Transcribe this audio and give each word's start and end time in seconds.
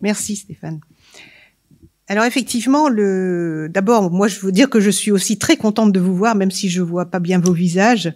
Merci 0.00 0.36
Stéphane. 0.36 0.80
Alors 2.06 2.24
effectivement, 2.24 2.90
d'abord, 2.90 4.10
moi 4.10 4.28
je 4.28 4.38
veux 4.40 4.52
dire 4.52 4.68
que 4.68 4.78
je 4.78 4.90
suis 4.90 5.10
aussi 5.10 5.38
très 5.38 5.56
contente 5.56 5.90
de 5.90 6.00
vous 6.00 6.14
voir, 6.14 6.34
même 6.34 6.50
si 6.50 6.68
je 6.68 6.82
vois 6.82 7.06
pas 7.06 7.18
bien 7.18 7.38
vos 7.38 7.54
visages. 7.54 8.12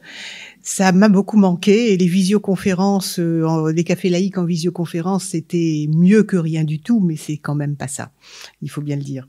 Ça 0.61 0.93
m'a 0.93 1.09
beaucoup 1.09 1.39
manqué 1.39 1.95
et 1.95 1.97
les 1.97 2.07
visioconférences, 2.07 3.19
euh, 3.19 3.73
les 3.73 3.85
cafés 3.85 4.11
laïcs 4.11 4.37
en 4.37 4.45
visioconférence, 4.45 5.29
c'était 5.29 5.89
mieux 5.91 6.23
que 6.25 6.37
rien 6.37 6.65
du 6.65 6.81
tout, 6.81 7.01
mais 7.01 7.17
c'est 7.17 7.39
quand 7.39 7.55
même 7.55 7.77
pas 7.77 7.89
ça. 7.89 8.13
Il 8.61 8.69
faut 8.69 8.83
bien 8.83 8.97
le 8.97 9.03
dire. 9.03 9.27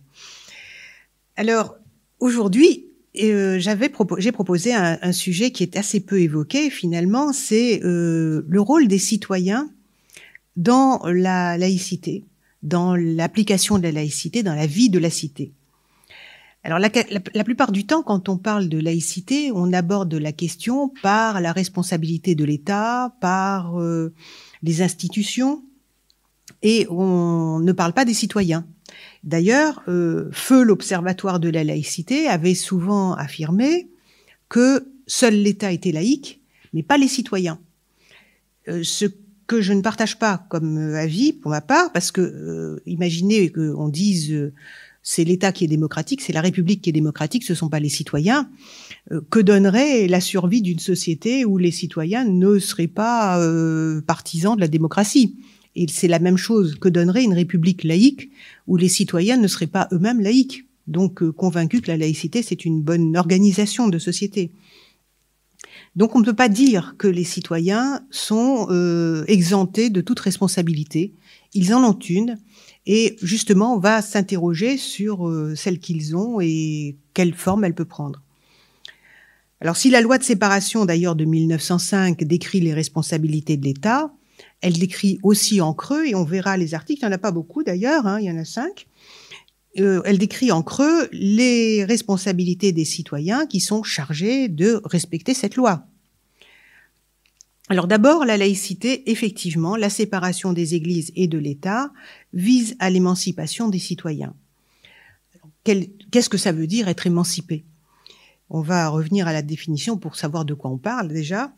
Alors 1.37 1.77
aujourd'hui, 2.19 2.87
euh, 3.21 3.59
j'avais 3.59 3.89
j'ai 4.17 4.33
proposé 4.33 4.73
un, 4.73 5.11
sujet 5.13 5.51
qui 5.51 5.63
est 5.63 5.77
assez 5.77 6.01
peu 6.01 6.19
évoqué 6.19 6.69
finalement, 6.69 7.31
c'est 7.31 7.81
euh, 7.85 8.45
le 8.49 8.59
rôle 8.59 8.89
des 8.89 8.99
citoyens 8.99 9.69
dans 10.55 11.01
la 11.05 11.57
laïcité 11.57 12.25
dans 12.63 12.95
l'application 12.95 13.77
de 13.77 13.83
la 13.83 13.91
laïcité, 13.91 14.43
dans 14.43 14.55
la 14.55 14.67
vie 14.67 14.89
de 14.89 14.99
la 14.99 15.09
cité. 15.09 15.53
Alors 16.63 16.77
la, 16.77 16.89
plupart 16.89 17.71
du 17.71 17.85
temps, 17.85 18.03
quand 18.03 18.27
on 18.27 18.37
parle 18.37 18.67
de 18.67 18.77
laïcité, 18.77 19.49
on 19.53 19.71
aborde 19.71 20.13
la 20.13 20.33
question 20.33 20.91
par 21.01 21.39
la 21.39 21.53
responsabilité 21.53 22.35
de 22.35 22.43
l'État, 22.43 23.15
par 23.21 23.79
euh, 23.79 24.13
les 24.61 24.81
institutions, 24.81 25.63
et 26.61 26.85
on 26.89 27.59
ne 27.59 27.71
parle 27.71 27.93
pas 27.93 28.03
des 28.03 28.13
citoyens. 28.13 28.67
D'ailleurs, 29.23 29.81
euh, 29.87 30.27
Feu, 30.33 30.63
l'Observatoire 30.63 31.39
de 31.39 31.47
la 31.47 31.63
laïcité, 31.63 32.27
avait 32.27 32.55
souvent 32.55 33.13
affirmé 33.13 33.89
que 34.49 34.91
seul 35.07 35.35
l'État 35.35 35.71
était 35.71 35.93
laïque, 35.93 36.41
mais 36.73 36.83
pas 36.83 36.97
les 36.97 37.07
citoyens. 37.07 37.59
Euh, 38.67 38.83
ce 38.83 39.05
que 39.49 39.61
je 39.61 39.73
ne 39.73 39.81
partage 39.81 40.19
pas 40.19 40.45
comme 40.47 40.77
euh, 40.77 40.95
avis 40.95 41.33
pour 41.33 41.49
ma 41.49 41.59
part, 41.59 41.91
parce 41.91 42.11
que 42.11 42.21
euh, 42.21 42.79
imaginez 42.85 43.51
qu'on 43.51 43.89
dise 43.89 44.31
euh, 44.31 44.53
c'est 45.01 45.23
l'État 45.23 45.51
qui 45.51 45.63
est 45.63 45.67
démocratique, 45.67 46.21
c'est 46.21 46.33
la 46.33 46.41
République 46.41 46.83
qui 46.83 46.91
est 46.91 46.93
démocratique, 46.93 47.43
ce 47.43 47.53
ne 47.53 47.57
sont 47.57 47.69
pas 47.69 47.79
les 47.79 47.89
citoyens. 47.89 48.47
que 49.31 49.39
donnerait 49.39 50.07
la 50.07 50.21
survie 50.21 50.61
d'une 50.61 50.77
société 50.77 51.45
où 51.45 51.57
les 51.57 51.71
citoyens 51.71 52.25
ne 52.25 52.59
seraient 52.59 52.93
pas 53.05 53.39
partisans 54.05 54.55
de 54.55 54.61
la 54.61 54.67
démocratie? 54.67 55.37
Et 55.75 55.87
c'est 55.89 56.09
la 56.09 56.19
même 56.19 56.37
chose 56.37 56.75
que 56.75 56.89
donnerait 56.89 57.23
une 57.23 57.33
République 57.33 57.85
laïque 57.85 58.29
où 58.67 58.75
les 58.75 58.89
citoyens 58.89 59.37
ne 59.37 59.47
seraient 59.47 59.67
pas 59.67 59.87
eux-mêmes 59.93 60.21
laïcs. 60.21 60.65
Donc 60.85 61.23
convaincus 61.31 61.81
que 61.81 61.87
la 61.87 61.97
laïcité 61.97 62.43
c'est 62.43 62.65
une 62.65 62.81
bonne 62.81 63.15
organisation 63.17 63.87
de 63.87 63.97
société. 63.97 64.51
Donc 65.95 66.15
on 66.15 66.19
ne 66.19 66.25
peut 66.25 66.35
pas 66.35 66.49
dire 66.49 66.95
que 66.97 67.07
les 67.07 67.23
citoyens 67.23 68.01
sont 68.11 68.67
euh, 68.69 69.23
exemptés 69.27 69.89
de 69.89 70.01
toute 70.01 70.19
responsabilité. 70.19 71.13
Ils 71.53 71.73
en 71.73 71.83
ont 71.83 71.97
une. 71.97 72.37
Et 72.85 73.17
justement, 73.21 73.75
on 73.75 73.79
va 73.79 74.01
s'interroger 74.01 74.77
sur 74.77 75.27
euh, 75.27 75.55
celle 75.55 75.79
qu'ils 75.79 76.15
ont 76.15 76.39
et 76.41 76.95
quelle 77.13 77.33
forme 77.33 77.63
elle 77.63 77.75
peut 77.75 77.85
prendre. 77.85 78.21
Alors 79.61 79.75
si 79.75 79.89
la 79.89 80.01
loi 80.01 80.17
de 80.17 80.23
séparation 80.23 80.85
d'ailleurs 80.85 81.15
de 81.15 81.25
1905 81.25 82.23
décrit 82.23 82.61
les 82.61 82.73
responsabilités 82.73 83.57
de 83.57 83.65
l'État, 83.65 84.13
elle 84.61 84.73
décrit 84.73 85.19
aussi 85.23 85.59
en 85.59 85.73
creux, 85.73 86.05
et 86.05 86.15
on 86.15 86.23
verra 86.23 86.55
les 86.55 86.73
articles, 86.73 87.01
il 87.01 87.07
n'y 87.07 87.11
en 87.11 87.15
a 87.15 87.19
pas 87.19 87.31
beaucoup 87.31 87.63
d'ailleurs, 87.63 88.07
hein, 88.07 88.19
il 88.19 88.25
y 88.25 88.31
en 88.31 88.37
a 88.37 88.45
cinq, 88.45 88.87
euh, 89.77 90.01
elle 90.03 90.17
décrit 90.17 90.51
en 90.51 90.63
creux 90.63 91.07
les 91.11 91.85
responsabilités 91.85 92.71
des 92.71 92.85
citoyens 92.85 93.45
qui 93.45 93.59
sont 93.59 93.83
chargés 93.83 94.47
de 94.47 94.81
respecter 94.83 95.33
cette 95.33 95.55
loi. 95.55 95.85
Alors 97.69 97.87
d'abord, 97.87 98.25
la 98.25 98.35
laïcité, 98.35 99.11
effectivement, 99.11 99.75
la 99.75 99.91
séparation 99.91 100.53
des 100.53 100.73
églises 100.73 101.11
et 101.15 101.27
de 101.27 101.37
l'État 101.37 101.91
vise 102.33 102.75
à 102.79 102.89
l'émancipation 102.89 103.69
des 103.69 103.77
citoyens. 103.77 104.33
Qu'est-ce 105.63 106.29
que 106.29 106.39
ça 106.39 106.51
veut 106.51 106.65
dire 106.65 106.87
être 106.87 107.05
émancipé? 107.05 107.63
On 108.49 108.61
va 108.61 108.87
revenir 108.87 109.27
à 109.27 109.33
la 109.33 109.43
définition 109.43 109.97
pour 109.97 110.15
savoir 110.15 110.45
de 110.45 110.55
quoi 110.55 110.71
on 110.71 110.79
parle 110.79 111.09
déjà. 111.09 111.53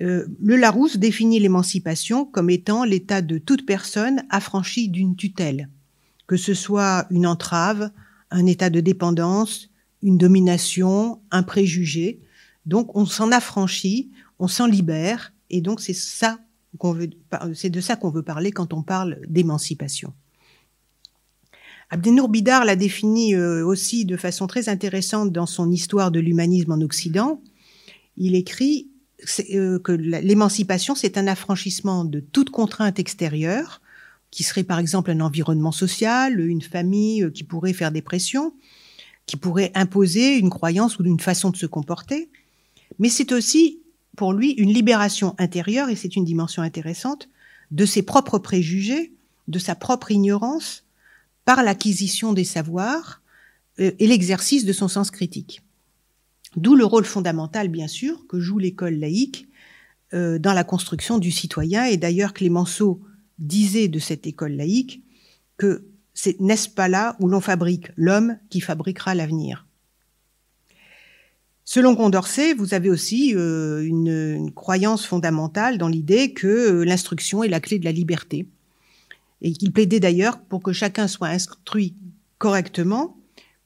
Euh, 0.00 0.26
le 0.40 0.56
Larousse 0.56 0.96
définit 0.96 1.38
l'émancipation 1.38 2.24
comme 2.24 2.48
étant 2.48 2.84
l'état 2.84 3.20
de 3.20 3.36
toute 3.36 3.66
personne 3.66 4.22
affranchie 4.30 4.88
d'une 4.88 5.16
tutelle 5.16 5.68
que 6.26 6.36
ce 6.36 6.54
soit 6.54 7.06
une 7.10 7.26
entrave, 7.26 7.90
un 8.30 8.46
état 8.46 8.70
de 8.70 8.80
dépendance, 8.80 9.70
une 10.02 10.18
domination, 10.18 11.20
un 11.30 11.42
préjugé. 11.42 12.20
Donc 12.66 12.96
on 12.96 13.06
s'en 13.06 13.32
affranchit, 13.32 14.10
on 14.38 14.48
s'en 14.48 14.66
libère, 14.66 15.32
et 15.50 15.60
donc 15.60 15.80
c'est 15.80 15.94
ça 15.94 16.38
qu'on 16.78 16.92
veut, 16.92 17.10
c'est 17.54 17.70
de 17.70 17.80
ça 17.80 17.96
qu'on 17.96 18.10
veut 18.10 18.22
parler 18.22 18.50
quand 18.50 18.72
on 18.72 18.82
parle 18.82 19.20
d'émancipation. 19.28 20.12
Abdenour 21.90 22.30
Bidar 22.30 22.64
l'a 22.64 22.74
défini 22.74 23.34
euh, 23.34 23.66
aussi 23.66 24.06
de 24.06 24.16
façon 24.16 24.46
très 24.46 24.70
intéressante 24.70 25.30
dans 25.30 25.44
son 25.44 25.70
Histoire 25.70 26.10
de 26.10 26.20
l'humanisme 26.20 26.72
en 26.72 26.80
Occident. 26.80 27.42
Il 28.16 28.34
écrit 28.34 28.88
euh, 29.50 29.78
que 29.78 29.92
l'émancipation, 29.92 30.94
c'est 30.94 31.18
un 31.18 31.26
affranchissement 31.26 32.06
de 32.06 32.20
toute 32.20 32.48
contrainte 32.48 32.98
extérieure, 32.98 33.81
qui 34.32 34.42
serait 34.42 34.64
par 34.64 34.80
exemple 34.80 35.12
un 35.12 35.20
environnement 35.20 35.70
social, 35.70 36.40
une 36.40 36.62
famille 36.62 37.22
euh, 37.22 37.30
qui 37.30 37.44
pourrait 37.44 37.74
faire 37.74 37.92
des 37.92 38.02
pressions, 38.02 38.54
qui 39.26 39.36
pourrait 39.36 39.70
imposer 39.76 40.38
une 40.38 40.50
croyance 40.50 40.98
ou 40.98 41.04
une 41.04 41.20
façon 41.20 41.50
de 41.50 41.56
se 41.56 41.66
comporter. 41.66 42.28
Mais 42.98 43.10
c'est 43.10 43.30
aussi 43.30 43.78
pour 44.16 44.32
lui 44.32 44.50
une 44.52 44.72
libération 44.72 45.34
intérieure, 45.38 45.90
et 45.90 45.96
c'est 45.96 46.16
une 46.16 46.24
dimension 46.24 46.62
intéressante, 46.62 47.28
de 47.70 47.86
ses 47.86 48.02
propres 48.02 48.38
préjugés, 48.38 49.12
de 49.48 49.58
sa 49.58 49.74
propre 49.74 50.10
ignorance, 50.10 50.84
par 51.44 51.62
l'acquisition 51.62 52.32
des 52.32 52.44
savoirs 52.44 53.20
euh, 53.80 53.92
et 53.98 54.06
l'exercice 54.06 54.64
de 54.64 54.72
son 54.72 54.88
sens 54.88 55.10
critique. 55.10 55.62
D'où 56.56 56.74
le 56.74 56.84
rôle 56.84 57.04
fondamental, 57.04 57.68
bien 57.68 57.88
sûr, 57.88 58.26
que 58.26 58.40
joue 58.40 58.58
l'école 58.58 58.94
laïque 58.94 59.48
euh, 60.14 60.38
dans 60.38 60.52
la 60.52 60.64
construction 60.64 61.18
du 61.18 61.30
citoyen. 61.30 61.84
Et 61.84 61.96
d'ailleurs, 61.96 62.34
Clémenceau 62.34 63.02
disait 63.42 63.88
de 63.88 63.98
cette 63.98 64.26
école 64.26 64.52
laïque 64.52 65.02
que 65.56 65.86
c'est 66.14 66.40
n'est-ce 66.40 66.68
pas 66.68 66.88
là 66.88 67.16
où 67.20 67.28
l'on 67.28 67.40
fabrique 67.40 67.88
l'homme 67.96 68.38
qui 68.50 68.60
fabriquera 68.60 69.14
l'avenir? 69.14 69.66
Selon 71.64 71.94
Condorcet, 71.94 72.54
vous 72.54 72.74
avez 72.74 72.90
aussi 72.90 73.34
euh, 73.34 73.82
une, 73.82 74.50
croyance 74.54 75.06
fondamentale 75.06 75.78
dans 75.78 75.88
l'idée 75.88 76.32
que 76.32 76.46
euh, 76.46 76.84
l'instruction 76.84 77.44
est 77.44 77.48
la 77.48 77.60
clé 77.60 77.78
de 77.78 77.84
la 77.84 77.92
liberté. 77.92 78.46
Et 79.40 79.52
qu'il 79.52 79.72
plaidait 79.72 80.00
d'ailleurs 80.00 80.40
pour 80.40 80.62
que 80.62 80.72
chacun 80.72 81.08
soit 81.08 81.28
instruit 81.28 81.94
correctement, 82.38 83.16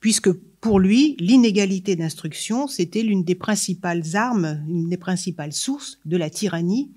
puisque 0.01 0.31
pour 0.61 0.79
lui, 0.79 1.17
l'inégalité 1.19 1.97
d'instruction, 1.97 2.67
c'était 2.69 3.03
l'une 3.03 3.25
des 3.25 3.35
principales 3.35 4.03
armes, 4.15 4.63
une 4.69 4.89
des 4.89 4.97
principales 4.97 5.53
sources 5.53 5.99
de 6.05 6.17
la 6.17 6.31
tyrannie, 6.31 6.91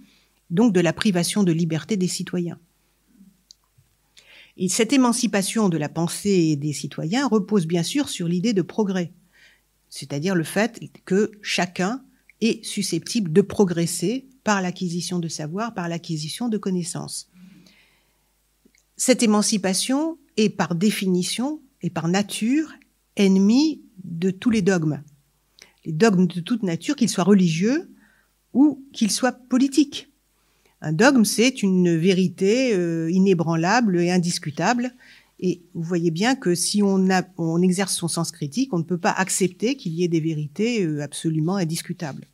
donc 0.50 0.74
de 0.74 0.80
la 0.80 0.94
privation 0.94 1.44
de 1.44 1.52
liberté 1.52 1.98
des 1.98 2.08
citoyens. 2.08 2.60
Et 4.62 4.68
cette 4.68 4.92
émancipation 4.92 5.70
de 5.70 5.78
la 5.78 5.88
pensée 5.88 6.58
des 6.58 6.74
citoyens 6.74 7.30
repose 7.30 7.66
bien 7.66 7.82
sûr 7.82 8.10
sur 8.10 8.28
l'idée 8.28 8.52
de 8.52 8.62
progrès, 8.62 9.14
c'est-à-dire 9.88 10.36
le 10.36 10.44
fait 10.44 10.82
que 11.06 11.32
chacun 11.42 12.04
est 12.42 12.64
susceptible 12.66 13.32
de 13.32 13.42
progresser 13.42 14.28
par 14.44 14.62
l'acquisition 14.62 15.20
de 15.20 15.30
savoir, 15.30 15.74
par 15.74 15.88
l'acquisition 15.88 16.50
de 16.50 16.58
connaissances. 16.58 17.32
Cette 18.98 19.24
émancipation 19.24 20.18
est 20.36 20.50
par 20.50 20.76
définition 20.76 21.62
et 21.82 21.90
par 21.90 22.10
nature 22.10 22.74
ennemie 23.16 23.82
de 24.04 24.30
tous 24.30 24.50
les 24.50 24.62
dogmes. 24.62 25.02
Les 25.86 25.94
dogmes 25.94 26.28
de 26.28 26.42
toute 26.42 26.64
nature, 26.64 26.98
qu'ils 26.98 27.10
soient 27.10 27.24
religieux 27.24 27.96
ou 28.52 28.86
qu'ils 28.92 29.12
soient 29.12 29.32
politiques. 29.32 30.09
Un 30.82 30.94
dogme, 30.94 31.26
c'est 31.26 31.62
une 31.62 31.98
vérité 31.98 32.74
euh, 32.74 33.12
inébranlable 33.12 34.00
et 34.00 34.12
indiscutable. 34.12 34.94
Et 35.42 35.62
vous 35.74 35.84
voyez 35.84 36.12
bien 36.12 36.36
que 36.36 36.56
si 36.56 36.82
on, 36.84 37.62
exerce 37.62 37.96
son 37.96 38.08
sens 38.08 38.32
critique, 38.32 38.74
on 38.74 38.80
ne 38.80 38.84
peut 38.84 38.98
pas 38.98 39.12
accepter 39.12 39.76
qu'il 39.76 39.94
y 39.94 40.04
ait 40.04 40.10
des 40.10 40.20
vérités 40.20 40.86
euh, 40.86 41.02
absolument 41.02 41.56
indiscutables. 41.56 42.26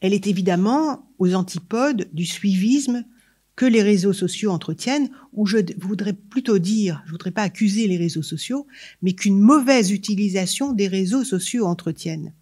Elle 0.00 0.12
est 0.12 0.26
évidemment 0.26 1.10
aux 1.18 1.34
antipodes 1.34 2.08
du 2.12 2.26
suivisme 2.26 3.04
que 3.56 3.64
les 3.64 3.82
réseaux 3.82 4.12
sociaux 4.12 4.50
entretiennent, 4.50 5.10
ou 5.32 5.46
je 5.46 5.58
voudrais 5.78 6.12
plutôt 6.12 6.58
dire, 6.58 7.02
je 7.06 7.12
voudrais 7.12 7.30
pas 7.30 7.42
accuser 7.42 7.86
les 7.86 7.96
réseaux 7.96 8.22
sociaux, 8.22 8.66
mais 9.00 9.12
qu'une 9.12 9.38
mauvaise 9.38 9.92
utilisation 9.92 10.72
des 10.72 10.88
réseaux 10.88 11.24
sociaux 11.24 11.66
entretiennent. 11.66 12.32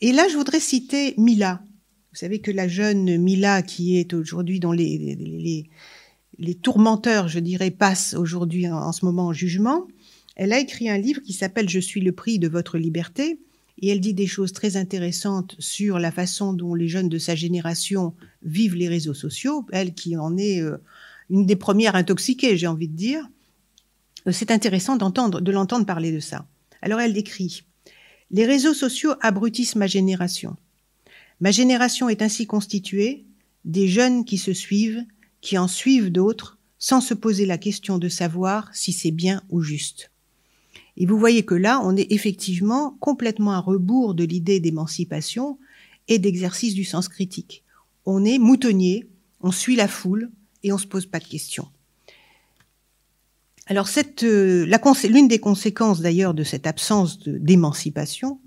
Et 0.00 0.12
là, 0.12 0.28
je 0.30 0.36
voudrais 0.36 0.60
citer 0.60 1.14
Mila, 1.16 1.62
vous 2.16 2.20
savez 2.20 2.38
que 2.38 2.50
la 2.50 2.66
jeune 2.66 3.18
Mila, 3.18 3.60
qui 3.60 3.98
est 3.98 4.14
aujourd'hui 4.14 4.58
dans 4.58 4.72
les, 4.72 5.68
les, 6.38 6.54
tourmenteurs, 6.54 7.28
je 7.28 7.38
dirais, 7.38 7.70
passe 7.70 8.14
aujourd'hui 8.14 8.66
en, 8.66 8.90
ce 8.92 9.04
moment 9.04 9.26
en 9.26 9.32
jugement, 9.34 9.86
elle 10.34 10.54
a 10.54 10.58
écrit 10.58 10.88
un 10.88 10.96
livre 10.96 11.20
qui 11.20 11.34
s'appelle 11.34 11.68
Je 11.68 11.78
suis 11.78 12.00
le 12.00 12.12
prix 12.12 12.38
de 12.38 12.48
votre 12.48 12.78
liberté. 12.78 13.38
Et 13.82 13.88
elle 13.88 14.00
dit 14.00 14.14
des 14.14 14.26
choses 14.26 14.54
très 14.54 14.78
intéressantes 14.78 15.56
sur 15.58 15.98
la 15.98 16.10
façon 16.10 16.54
dont 16.54 16.74
les 16.74 16.88
jeunes 16.88 17.10
de 17.10 17.18
sa 17.18 17.34
génération 17.34 18.14
vivent 18.42 18.76
les 18.76 18.88
réseaux 18.88 19.12
sociaux. 19.12 19.66
Elle 19.70 19.92
qui 19.92 20.16
en 20.16 20.38
est 20.38 20.62
euh, 20.62 20.78
une 21.28 21.44
des 21.44 21.56
premières 21.56 21.96
intoxiquées, 21.96 22.56
j'ai 22.56 22.66
envie 22.66 22.88
de 22.88 22.96
dire. 22.96 23.28
Euh, 24.26 24.32
c'est 24.32 24.50
intéressant 24.50 24.96
d'entendre, 24.96 25.42
de 25.42 25.52
l'entendre 25.52 25.84
parler 25.84 26.12
de 26.12 26.20
ça. 26.20 26.46
Alors 26.80 26.98
elle 26.98 27.12
décrit 27.12 27.64
Les 28.30 28.46
réseaux 28.46 28.72
sociaux 28.72 29.12
abrutissent 29.20 29.76
ma 29.76 29.86
génération. 29.86 30.56
Ma 31.40 31.50
génération 31.50 32.08
est 32.08 32.22
ainsi 32.22 32.46
constituée 32.46 33.24
des 33.64 33.88
jeunes 33.88 34.24
qui 34.24 34.38
se 34.38 34.52
suivent, 34.52 35.04
qui 35.40 35.58
en 35.58 35.68
suivent 35.68 36.10
d'autres, 36.10 36.58
sans 36.78 37.00
se 37.00 37.14
poser 37.14 37.46
la 37.46 37.58
question 37.58 37.98
de 37.98 38.08
savoir 38.08 38.70
si 38.74 38.92
c'est 38.92 39.10
bien 39.10 39.42
ou 39.50 39.60
juste. 39.60 40.10
Et 40.96 41.06
vous 41.06 41.18
voyez 41.18 41.44
que 41.44 41.54
là, 41.54 41.80
on 41.84 41.96
est 41.96 42.10
effectivement 42.10 42.96
complètement 43.00 43.52
à 43.52 43.60
rebours 43.60 44.14
de 44.14 44.24
l'idée 44.24 44.60
d'émancipation 44.60 45.58
et 46.08 46.18
d'exercice 46.18 46.74
du 46.74 46.84
sens 46.84 47.08
critique. 47.08 47.64
On 48.06 48.24
est 48.24 48.38
moutonnier, 48.38 49.06
on 49.40 49.50
suit 49.50 49.76
la 49.76 49.88
foule 49.88 50.30
et 50.62 50.72
on 50.72 50.78
se 50.78 50.86
pose 50.86 51.06
pas 51.06 51.18
de 51.18 51.26
questions. 51.26 51.68
Alors, 53.66 53.88
cette, 53.88 54.22
euh, 54.22 54.64
l'une 55.08 55.28
des 55.28 55.40
conséquences 55.40 56.00
d'ailleurs 56.00 56.34
de 56.34 56.44
cette 56.44 56.66
absence 56.66 57.18
d'émancipation, 57.26 58.38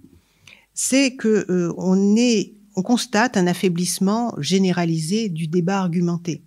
c'est 0.73 1.15
que 1.15 1.45
euh, 1.49 2.15
est, 2.15 2.53
on 2.79 2.81
constate 2.81 3.35
un 3.35 3.45
affaiblissement 3.45 4.33
généralisé 4.37 5.27
du 5.27 5.47
débat 5.47 5.79
argumenté. 5.79 6.43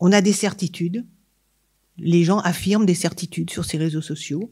On 0.00 0.10
a 0.10 0.22
des 0.22 0.32
certitudes, 0.32 1.04
les 1.98 2.24
gens 2.24 2.38
affirment 2.38 2.86
des 2.86 2.94
certitudes 2.94 3.50
sur 3.50 3.66
ces 3.66 3.76
réseaux 3.76 4.00
sociaux. 4.00 4.48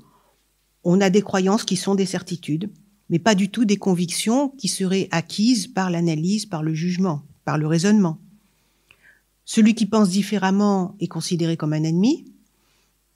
On 0.84 1.00
a 1.00 1.08
des 1.08 1.22
croyances 1.22 1.64
qui 1.64 1.76
sont 1.76 1.94
des 1.94 2.04
certitudes, 2.04 2.68
mais 3.08 3.18
pas 3.18 3.34
du 3.34 3.48
tout 3.48 3.64
des 3.64 3.78
convictions 3.78 4.50
qui 4.50 4.68
seraient 4.68 5.08
acquises 5.10 5.68
par 5.68 5.88
l'analyse, 5.88 6.44
par 6.44 6.62
le 6.62 6.74
jugement, 6.74 7.22
par 7.46 7.56
le 7.56 7.66
raisonnement. 7.66 8.18
Celui 9.46 9.74
qui 9.74 9.86
pense 9.86 10.10
différemment 10.10 10.96
est 11.00 11.08
considéré 11.08 11.56
comme 11.56 11.72
un 11.72 11.82
ennemi, 11.82 12.26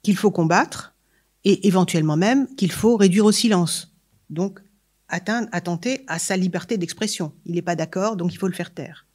qu'il 0.01 0.17
faut 0.17 0.31
combattre 0.31 0.95
et 1.43 1.67
éventuellement 1.67 2.17
même 2.17 2.47
qu'il 2.55 2.71
faut 2.71 2.97
réduire 2.97 3.25
au 3.25 3.31
silence. 3.31 3.93
Donc, 4.31 4.59
atteindre, 5.09 5.47
attenter 5.51 6.01
à 6.07 6.19
sa 6.19 6.37
liberté 6.37 6.77
d'expression. 6.77 7.33
Il 7.45 7.55
n'est 7.55 7.61
pas 7.61 7.75
d'accord, 7.75 8.15
donc 8.15 8.33
il 8.33 8.37
faut 8.37 8.47
le 8.47 8.53
faire 8.53 8.73
taire. 8.73 9.05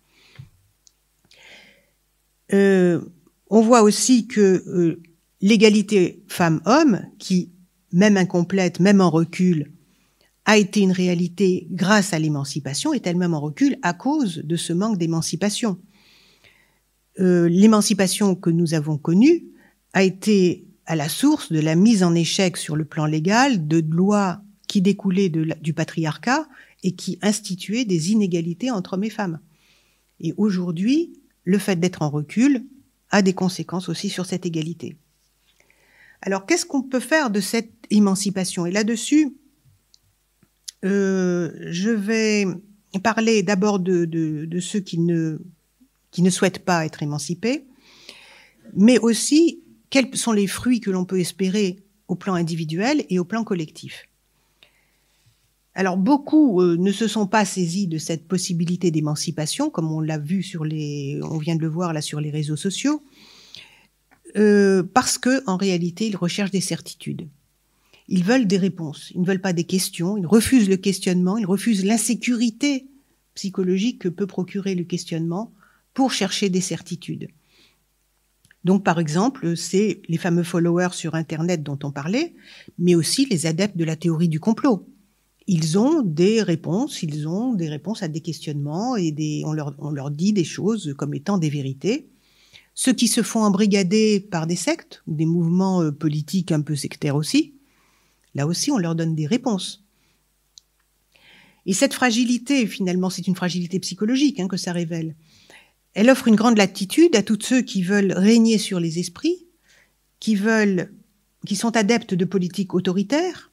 Euh, 2.53 3.01
on 3.49 3.61
voit 3.61 3.83
aussi 3.83 4.27
que 4.27 4.41
euh, 4.41 5.03
l'égalité 5.41 6.23
femmes-hommes, 6.29 7.03
qui, 7.19 7.51
même 7.93 8.17
incomplète, 8.17 8.81
même 8.81 9.01
en 9.01 9.11
recul, 9.11 9.73
a 10.45 10.57
été 10.57 10.81
une 10.81 10.93
réalité 10.93 11.69
grâce 11.71 12.13
à 12.13 12.19
l'émancipation, 12.19 12.93
est 12.93 13.07
elle-même 13.07 13.35
en 13.35 13.41
recul 13.41 13.77
à 13.83 13.93
cause 13.93 14.39
de 14.39 14.57
ce 14.57 14.73
manque 14.73 14.99
d'émancipation. 14.99 15.79
Euh, 17.19 17.49
l'émancipation 17.49 18.35
que 18.35 18.51
nous 18.51 18.75
avons 18.75 18.97
connue 18.97 19.45
a 19.93 20.03
été 20.03 20.67
à 20.87 20.97
la 20.97 21.09
source 21.09 21.53
de 21.53 21.61
la 21.61 21.75
mise 21.75 22.03
en 22.03 22.15
échec 22.15 22.57
sur 22.57 22.75
le 22.75 22.85
plan 22.85 23.07
légal 23.07 23.69
de 23.69 23.81
lois 23.81 24.43
qui 24.71 24.83
découlaient 24.83 25.31
du 25.31 25.75
patriarcat 25.75 26.49
et 26.85 26.93
qui 26.93 27.19
instituaient 27.23 27.85
des 27.85 28.13
inégalités 28.13 28.71
entre 28.71 28.93
hommes 28.93 29.03
et 29.03 29.11
femmes. 29.11 29.41
Et 30.21 30.33
aujourd'hui, 30.37 31.13
le 31.43 31.59
fait 31.59 31.75
d'être 31.75 32.03
en 32.03 32.09
recul 32.09 32.65
a 33.11 33.21
des 33.21 33.33
conséquences 33.33 33.89
aussi 33.89 34.11
sur 34.11 34.27
cette 34.27 34.47
égalité. 34.47 34.97
Alors, 36.23 36.47
qu'est-ce 36.47 36.67
qu'on 36.67 36.83
peut 36.83 37.01
faire 37.01 37.31
de 37.31 37.41
cette 37.41 37.73
émancipation? 37.91 38.65
Et 38.65 38.71
là-dessus, 38.71 39.35
euh, 40.85 41.51
je 41.67 41.91
vais 41.91 42.47
parler 43.03 43.43
d'abord 43.43 43.81
de, 43.81 44.49
ceux 44.61 44.79
qui 44.79 44.99
ne 45.01 46.31
souhaitent 46.31 46.65
pas 46.65 46.87
être 46.87 47.03
émancipés, 47.03 47.65
mais 48.77 49.01
aussi 49.01 49.65
quels 49.91 50.17
sont 50.17 50.31
les 50.31 50.47
fruits 50.47 50.79
que 50.79 50.93
l'on 50.93 51.05
peut 51.05 51.19
espérer 51.19 51.83
au 52.07 52.15
plan 52.15 52.35
individuel 52.35 53.05
et 53.09 53.19
au 53.19 53.25
plan 53.25 53.43
collectif. 53.43 54.07
Alors 55.81 55.97
beaucoup 55.97 56.61
euh, 56.61 56.77
ne 56.77 56.93
se 56.93 57.09
sont 57.09 57.27
pas 57.27 57.47
saisis 57.47 57.87
de 57.87 57.97
cette 57.97 58.29
possibilité 58.29 58.91
d'émancipation, 58.91 59.71
comme 59.71 59.91
on 59.91 60.03
l'a 60.03 60.19
vu 60.19 60.43
sur 60.43 60.63
les, 60.63 61.19
on 61.23 61.39
vient 61.39 61.57
de 61.57 61.63
le 61.63 61.69
voir 61.69 61.95
là 61.95 62.03
sur 62.03 62.21
les 62.21 62.31
réseaux 62.31 62.55
sociaux, 62.55 63.03
euh, 64.37 64.83
parce 64.83 65.17
que 65.17 65.43
en 65.47 65.57
réalité 65.57 66.07
ils 66.07 66.19
recherchent 66.19 66.51
des 66.51 66.61
certitudes. 66.61 67.31
Ils 68.09 68.25
veulent 68.25 68.47
des 68.47 68.59
réponses, 68.59 69.11
ils 69.15 69.23
ne 69.23 69.27
veulent 69.27 69.41
pas 69.41 69.55
des 69.55 69.65
questions, 69.65 70.19
ils 70.19 70.27
refusent 70.27 70.69
le 70.69 70.77
questionnement, 70.77 71.39
ils 71.39 71.47
refusent 71.47 71.87
l'insécurité 71.87 72.87
psychologique 73.33 74.01
que 74.01 74.11
peut 74.11 74.27
procurer 74.27 74.75
le 74.75 74.85
questionnement 74.85 75.51
pour 75.95 76.13
chercher 76.13 76.51
des 76.51 76.61
certitudes. 76.61 77.29
Donc, 78.65 78.85
par 78.85 78.99
exemple, 78.99 79.57
c'est 79.57 80.03
les 80.11 80.19
fameux 80.19 80.43
followers 80.43 80.93
sur 80.93 81.15
Internet 81.15 81.63
dont 81.63 81.79
on 81.85 81.91
parlait, 81.91 82.35
mais 82.79 82.95
aussi 82.95 83.25
les 83.25 83.47
adeptes 83.47 83.79
de 83.79 83.85
la 83.85 83.97
théorie 83.97 84.29
du 84.29 84.41
complot. 84.41 84.87
Ils 85.47 85.79
ont 85.79 86.03
des 86.03 86.43
réponses, 86.43 87.03
ils 87.03 87.27
ont 87.27 87.55
des 87.55 87.69
réponses 87.69 88.03
à 88.03 88.09
des 88.09 88.21
questionnements 88.21 88.97
et 88.97 89.11
des, 89.11 89.43
on, 89.47 89.53
leur, 89.53 89.75
on 89.79 89.91
leur 89.91 90.11
dit 90.11 90.33
des 90.33 90.45
choses 90.45 90.95
comme 90.97 91.15
étant 91.15 91.39
des 91.39 91.51
vérités. 91.51 92.09
Ceux 92.75 92.93
qui 92.93 93.09
se 93.09 93.23
font 93.23 93.43
embrigader 93.43 94.21
par 94.21 94.47
des 94.47 94.57
sectes 94.57 95.03
ou 95.07 95.15
des 95.15 95.27
mouvements 95.27 95.83
euh, 95.83 95.91
politiques 95.91 96.53
un 96.53 96.61
peu 96.61 96.77
sectaires 96.77 97.17
aussi, 97.17 97.55
là 98.35 98.47
aussi 98.47 98.71
on 98.71 98.79
leur 98.79 98.95
donne 98.95 99.15
des 99.15 99.27
réponses. 99.27 99.85
Et 101.67 101.73
cette 101.73 101.95
fragilité, 101.95 102.67
finalement, 102.67 103.11
c'est 103.11 103.27
une 103.27 103.37
fragilité 103.37 103.79
psychologique 103.81 104.41
hein, 104.41 104.49
que 104.49 104.57
ça 104.57 104.73
révèle. 104.73 105.15
Elle 105.95 106.09
offre 106.09 106.29
une 106.29 106.37
grande 106.37 106.57
latitude 106.57 107.15
à 107.17 107.23
tous 107.23 107.39
ceux 107.43 107.63
qui 107.63 107.83
veulent 107.83 108.13
régner 108.13 108.59
sur 108.59 108.81
les 108.81 108.99
esprits, 108.99 109.47
qui 110.21 110.37
veulent, 110.37 110.93
qui 111.47 111.57
sont 111.57 111.77
adeptes 111.77 112.15
de 112.15 112.25
politiques 112.25 112.75
autoritaires, 112.75 113.50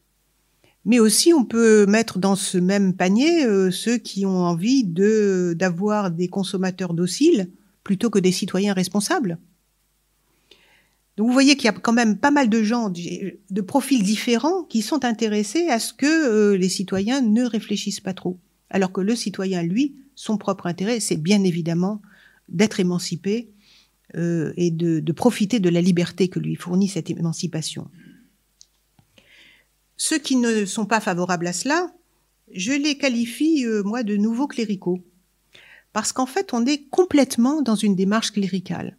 mais 0.88 1.00
aussi 1.00 1.34
on 1.34 1.44
peut 1.44 1.86
mettre 1.86 2.18
dans 2.18 2.38
ce 2.38 2.58
même 2.58 2.94
panier 2.94 3.46
euh, 3.46 3.70
ceux 3.70 3.98
qui 3.98 4.26
ont 4.26 4.40
envie 4.46 4.86
d'avoir 4.86 6.10
des 6.10 6.30
consommateurs 6.30 6.94
dociles 6.94 7.50
plutôt 7.84 8.10
que 8.10 8.20
des 8.20 8.32
citoyens 8.32 8.74
responsables. 8.74 9.38
Donc 11.18 11.28
vous 11.28 11.34
voyez 11.34 11.56
qu'il 11.56 11.66
y 11.66 11.70
a 11.70 11.74
quand 11.74 11.94
même 11.94 12.18
pas 12.18 12.32
mal 12.32 12.50
de 12.50 12.64
gens 12.64 12.90
de 12.90 13.62
profils 13.62 14.02
différents 14.02 14.64
qui 14.64 14.82
sont 14.82 15.04
intéressés 15.04 15.68
à 15.68 15.80
ce 15.80 15.92
que 15.92 16.06
euh, 16.06 16.58
les 16.58 16.70
citoyens 16.70 17.22
ne 17.22 17.44
réfléchissent 17.44 18.00
pas 18.00 18.14
trop, 18.14 18.38
alors 18.70 18.94
que 18.94 19.02
le 19.02 19.16
citoyen, 19.16 19.64
lui, 19.64 19.96
son 20.16 20.38
propre 20.38 20.68
intérêt, 20.68 21.00
c'est 21.00 21.18
bien 21.18 21.44
évidemment 21.44 22.02
d'être 22.48 22.80
émancipé 22.80 23.50
euh, 24.16 24.54
et 24.56 24.72
de, 24.72 25.12
profiter 25.12 25.60
de 25.60 25.70
la 25.70 25.82
liberté 25.82 26.30
que 26.30 26.40
lui 26.40 26.56
fournit 26.56 26.88
cette 26.88 27.10
émancipation. 27.10 27.90
Ceux 29.98 30.20
qui 30.20 30.36
ne 30.36 30.66
sont 30.66 30.86
pas 30.86 31.00
favorables 31.00 31.48
à 31.48 31.54
cela, 31.54 31.92
je 32.54 32.72
les 32.72 32.98
qualifie, 32.98 33.66
euh, 33.66 33.84
moi, 33.84 34.04
de 34.04 34.16
nouveaux 34.16 34.48
cléricaux. 34.48 35.02
Parce 35.92 36.12
qu'en 36.14 36.28
fait, 36.28 36.54
on 36.54 36.66
est 36.66 36.88
complètement 36.90 37.62
dans 37.62 37.76
une 37.76 37.96
démarche 37.96 38.32
cléricale. 38.32 38.98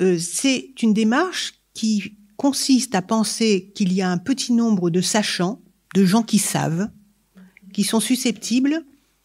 Euh, 0.00 0.18
c'est 0.18 0.70
une 0.80 0.94
démarche 0.94 1.54
qui 1.74 2.14
consiste 2.36 2.94
à 2.94 3.02
penser 3.02 3.72
qu'il 3.74 3.92
y 3.92 4.00
a 4.00 4.10
un 4.10 4.18
petit 4.18 4.52
nombre 4.52 4.90
de 4.90 5.00
sachants, 5.00 5.60
de 5.94 6.04
gens 6.04 6.22
qui 6.22 6.38
savent, 6.38 6.88
qui 7.72 7.82
sont 7.82 8.00
susceptibles 8.00 8.84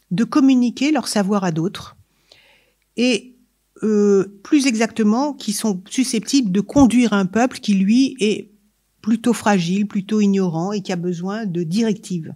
de 0.09 0.23
communiquer 0.23 0.91
leur 0.91 1.07
savoir 1.07 1.43
à 1.43 1.51
d'autres, 1.51 1.95
et 2.97 3.35
euh, 3.83 4.39
plus 4.43 4.67
exactement 4.67 5.33
qui 5.33 5.53
sont 5.53 5.81
susceptibles 5.89 6.51
de 6.51 6.61
conduire 6.61 7.13
un 7.13 7.25
peuple 7.25 7.59
qui, 7.59 7.73
lui, 7.73 8.15
est 8.19 8.49
plutôt 9.03 9.33
fragile, 9.33 9.85
plutôt 9.85 10.21
ignorant 10.21 10.71
et 10.71 10.81
qui 10.81 10.91
a 10.91 10.95
besoin 10.95 11.45
de 11.45 11.61
directives. 11.61 12.33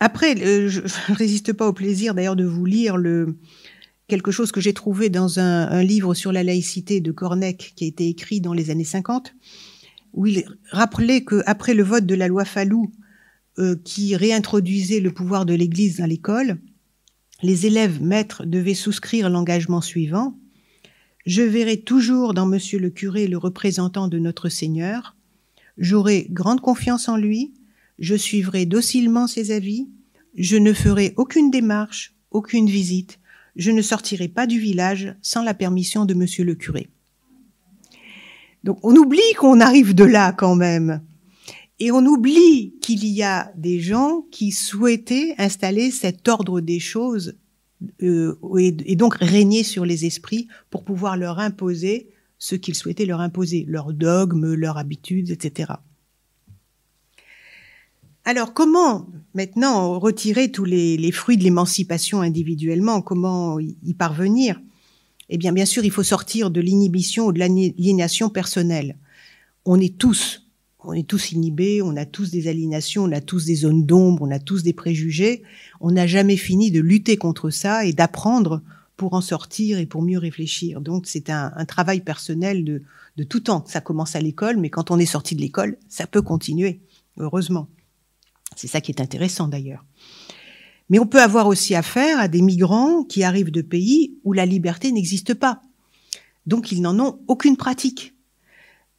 Après, 0.00 0.36
euh, 0.42 0.68
je 0.68 0.80
ne 1.08 1.14
résiste 1.14 1.54
pas 1.54 1.68
au 1.68 1.72
plaisir 1.72 2.14
d'ailleurs 2.14 2.36
de 2.36 2.44
vous 2.44 2.66
lire 2.66 2.98
quelque 4.08 4.30
chose 4.30 4.52
que 4.52 4.60
j'ai 4.60 4.74
trouvé 4.74 5.08
dans 5.08 5.38
un, 5.38 5.68
un, 5.68 5.82
livre 5.82 6.12
sur 6.12 6.32
la 6.32 6.42
laïcité 6.42 7.00
de 7.00 7.12
Cornec 7.12 7.72
qui 7.76 7.84
a 7.84 7.86
été 7.86 8.08
écrit 8.08 8.42
dans 8.42 8.52
les 8.52 8.70
années 8.70 8.84
50, 8.84 9.34
où 10.12 10.26
il 10.26 10.44
rappelait 10.70 11.24
qu'après 11.24 11.74
le 11.74 11.84
vote 11.84 12.06
de 12.06 12.14
la 12.14 12.28
loi 12.28 12.44
Fallou, 12.44 12.92
euh, 13.58 13.76
qui 13.84 14.16
réintroduisait 14.16 15.00
le 15.00 15.12
pouvoir 15.12 15.46
de 15.46 15.54
l'Église 15.54 15.98
dans 15.98 16.06
l'école, 16.06 16.58
les 17.42 17.66
élèves 17.66 18.02
maîtres 18.02 18.44
devaient 18.44 18.74
souscrire 18.74 19.30
l'engagement 19.30 19.80
suivant. 19.80 20.36
Je 21.26 21.42
verrai 21.42 21.78
toujours 21.78 22.34
dans 22.34 22.46
monsieur 22.46 22.78
le 22.78 22.88
curé 22.88 23.26
le 23.26 23.36
représentant 23.36 24.06
de 24.06 24.20
notre 24.20 24.48
Seigneur. 24.48 25.16
J'aurai 25.76 26.28
grande 26.30 26.60
confiance 26.60 27.08
en 27.08 27.16
lui. 27.16 27.52
Je 27.98 28.14
suivrai 28.14 28.64
docilement 28.64 29.26
ses 29.26 29.50
avis. 29.50 29.88
Je 30.36 30.56
ne 30.56 30.72
ferai 30.72 31.14
aucune 31.16 31.50
démarche, 31.50 32.14
aucune 32.30 32.68
visite. 32.68 33.18
Je 33.56 33.72
ne 33.72 33.82
sortirai 33.82 34.28
pas 34.28 34.46
du 34.46 34.60
village 34.60 35.16
sans 35.20 35.42
la 35.42 35.52
permission 35.52 36.04
de 36.04 36.14
monsieur 36.14 36.44
le 36.44 36.54
curé. 36.54 36.88
Donc 38.62 38.78
on 38.84 38.94
oublie 38.94 39.32
qu'on 39.36 39.60
arrive 39.60 39.96
de 39.96 40.04
là 40.04 40.32
quand 40.32 40.54
même. 40.54 41.02
Et 41.80 41.90
on 41.90 42.06
oublie 42.06 42.76
qu'il 42.80 43.04
y 43.04 43.24
a 43.24 43.52
des 43.56 43.80
gens 43.80 44.24
qui 44.30 44.52
souhaitaient 44.52 45.34
installer 45.38 45.90
cet 45.90 46.28
ordre 46.28 46.60
des 46.60 46.78
choses 46.78 47.34
euh, 48.02 48.36
et, 48.58 48.96
donc 48.96 49.16
régner 49.16 49.62
sur 49.62 49.84
les 49.84 50.04
esprits 50.04 50.48
pour 50.70 50.84
pouvoir 50.84 51.16
leur 51.16 51.38
imposer 51.38 52.10
ce 52.38 52.54
qu'ils 52.54 52.74
souhaitaient 52.74 53.06
leur 53.06 53.20
imposer, 53.20 53.64
leurs 53.68 53.92
dogmes, 53.92 54.54
leurs 54.54 54.78
habitudes, 54.78 55.30
etc. 55.30 55.72
Alors 58.24 58.52
comment 58.52 59.06
maintenant 59.34 59.98
retirer 59.98 60.50
tous 60.50 60.64
les, 60.64 60.96
les 60.96 61.12
fruits 61.12 61.36
de 61.36 61.44
l'émancipation 61.44 62.20
individuellement 62.20 63.00
Comment 63.00 63.58
y 63.60 63.94
parvenir? 63.94 64.60
Eh 65.28 65.38
bien, 65.38 65.52
bien 65.52 65.66
sûr, 65.66 65.84
il 65.84 65.90
faut 65.90 66.02
sortir 66.02 66.50
de 66.50 66.60
l'inhibition 66.60 67.26
ou 67.26 67.32
de 67.32 67.38
l'aliénation 67.38 68.28
personnelle. 68.28 68.96
On 69.64 69.80
est 69.80 69.98
tous 69.98 70.45
on 70.86 70.92
est 70.92 71.06
tous 71.06 71.32
inhibés, 71.32 71.82
on 71.82 71.96
a 71.96 72.06
tous 72.06 72.30
des 72.30 72.48
aliénations, 72.48 73.04
on 73.04 73.12
a 73.12 73.20
tous 73.20 73.44
des 73.44 73.56
zones 73.56 73.84
d'ombre, 73.84 74.22
on 74.22 74.30
a 74.30 74.38
tous 74.38 74.62
des 74.62 74.72
préjugés. 74.72 75.42
On 75.80 75.90
n'a 75.90 76.06
jamais 76.06 76.36
fini 76.36 76.70
de 76.70 76.80
lutter 76.80 77.16
contre 77.16 77.50
ça 77.50 77.84
et 77.84 77.92
d'apprendre 77.92 78.62
pour 78.96 79.14
en 79.14 79.20
sortir 79.20 79.78
et 79.78 79.86
pour 79.86 80.02
mieux 80.02 80.18
réfléchir. 80.18 80.80
Donc 80.80 81.06
c'est 81.06 81.28
un, 81.28 81.50
travail 81.66 82.00
personnel 82.00 82.64
de, 82.64 82.82
de 83.16 83.24
tout 83.24 83.40
temps. 83.40 83.64
Ça 83.66 83.80
commence 83.80 84.16
à 84.16 84.20
l'école, 84.20 84.58
mais 84.58 84.70
quand 84.70 84.90
on 84.90 84.98
est 84.98 85.06
sorti 85.06 85.34
de 85.34 85.40
l'école, 85.40 85.76
ça 85.88 86.06
peut 86.06 86.22
continuer, 86.22 86.80
heureusement. 87.18 87.68
C'est 88.54 88.68
ça 88.68 88.80
qui 88.80 88.92
est 88.92 89.00
intéressant 89.00 89.48
d'ailleurs. 89.48 89.84
Mais 90.88 91.00
on 91.00 91.06
peut 91.06 91.20
avoir 91.20 91.48
aussi 91.48 91.74
affaire 91.74 92.20
à 92.20 92.28
des 92.28 92.42
migrants 92.42 93.02
qui 93.02 93.24
arrivent 93.24 93.50
de 93.50 93.62
pays 93.62 94.14
où 94.24 94.32
la 94.32 94.46
liberté 94.46 94.92
n'existe 94.92 95.34
pas. 95.34 95.62
Donc 96.46 96.70
ils 96.70 96.80
n'en 96.80 96.98
ont 97.00 97.18
aucune 97.26 97.56
pratique. 97.56 98.15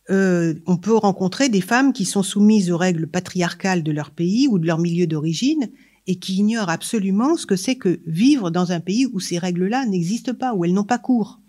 Euh, 0.09 0.53
on 0.65 0.77
peut 0.77 0.95
rencontrer 0.95 1.49
des 1.49 1.61
femmes 1.61 1.91
qui 1.91 2.05
sont 2.05 2.23
soumises 2.23 2.71
aux 2.71 2.77
règles 2.77 3.07
patriarcales 3.07 3.83
de 3.83 3.91
leur 3.91 4.11
pays 4.11 4.47
ou 4.47 4.57
de 4.57 4.65
leur 4.65 4.79
milieu 4.79 5.05
d'origine 5.05 5.69
et 6.07 6.15
qui 6.15 6.37
ignorent 6.37 6.69
absolument 6.69 7.35
ce 7.35 7.45
que 7.45 7.57
c'est 7.57 7.75
que 7.75 7.99
vivre 8.07 8.49
dans 8.49 8.71
un 8.71 8.79
pays 8.79 9.05
où 9.11 9.19
ces 9.19 9.37
règles-là 9.37 9.85
n'existent 9.85 10.33
pas, 10.33 10.53
où 10.53 10.63
elles 10.63 10.73
n'ont 10.73 10.85
pas 10.85 10.97
cours. 10.97 11.39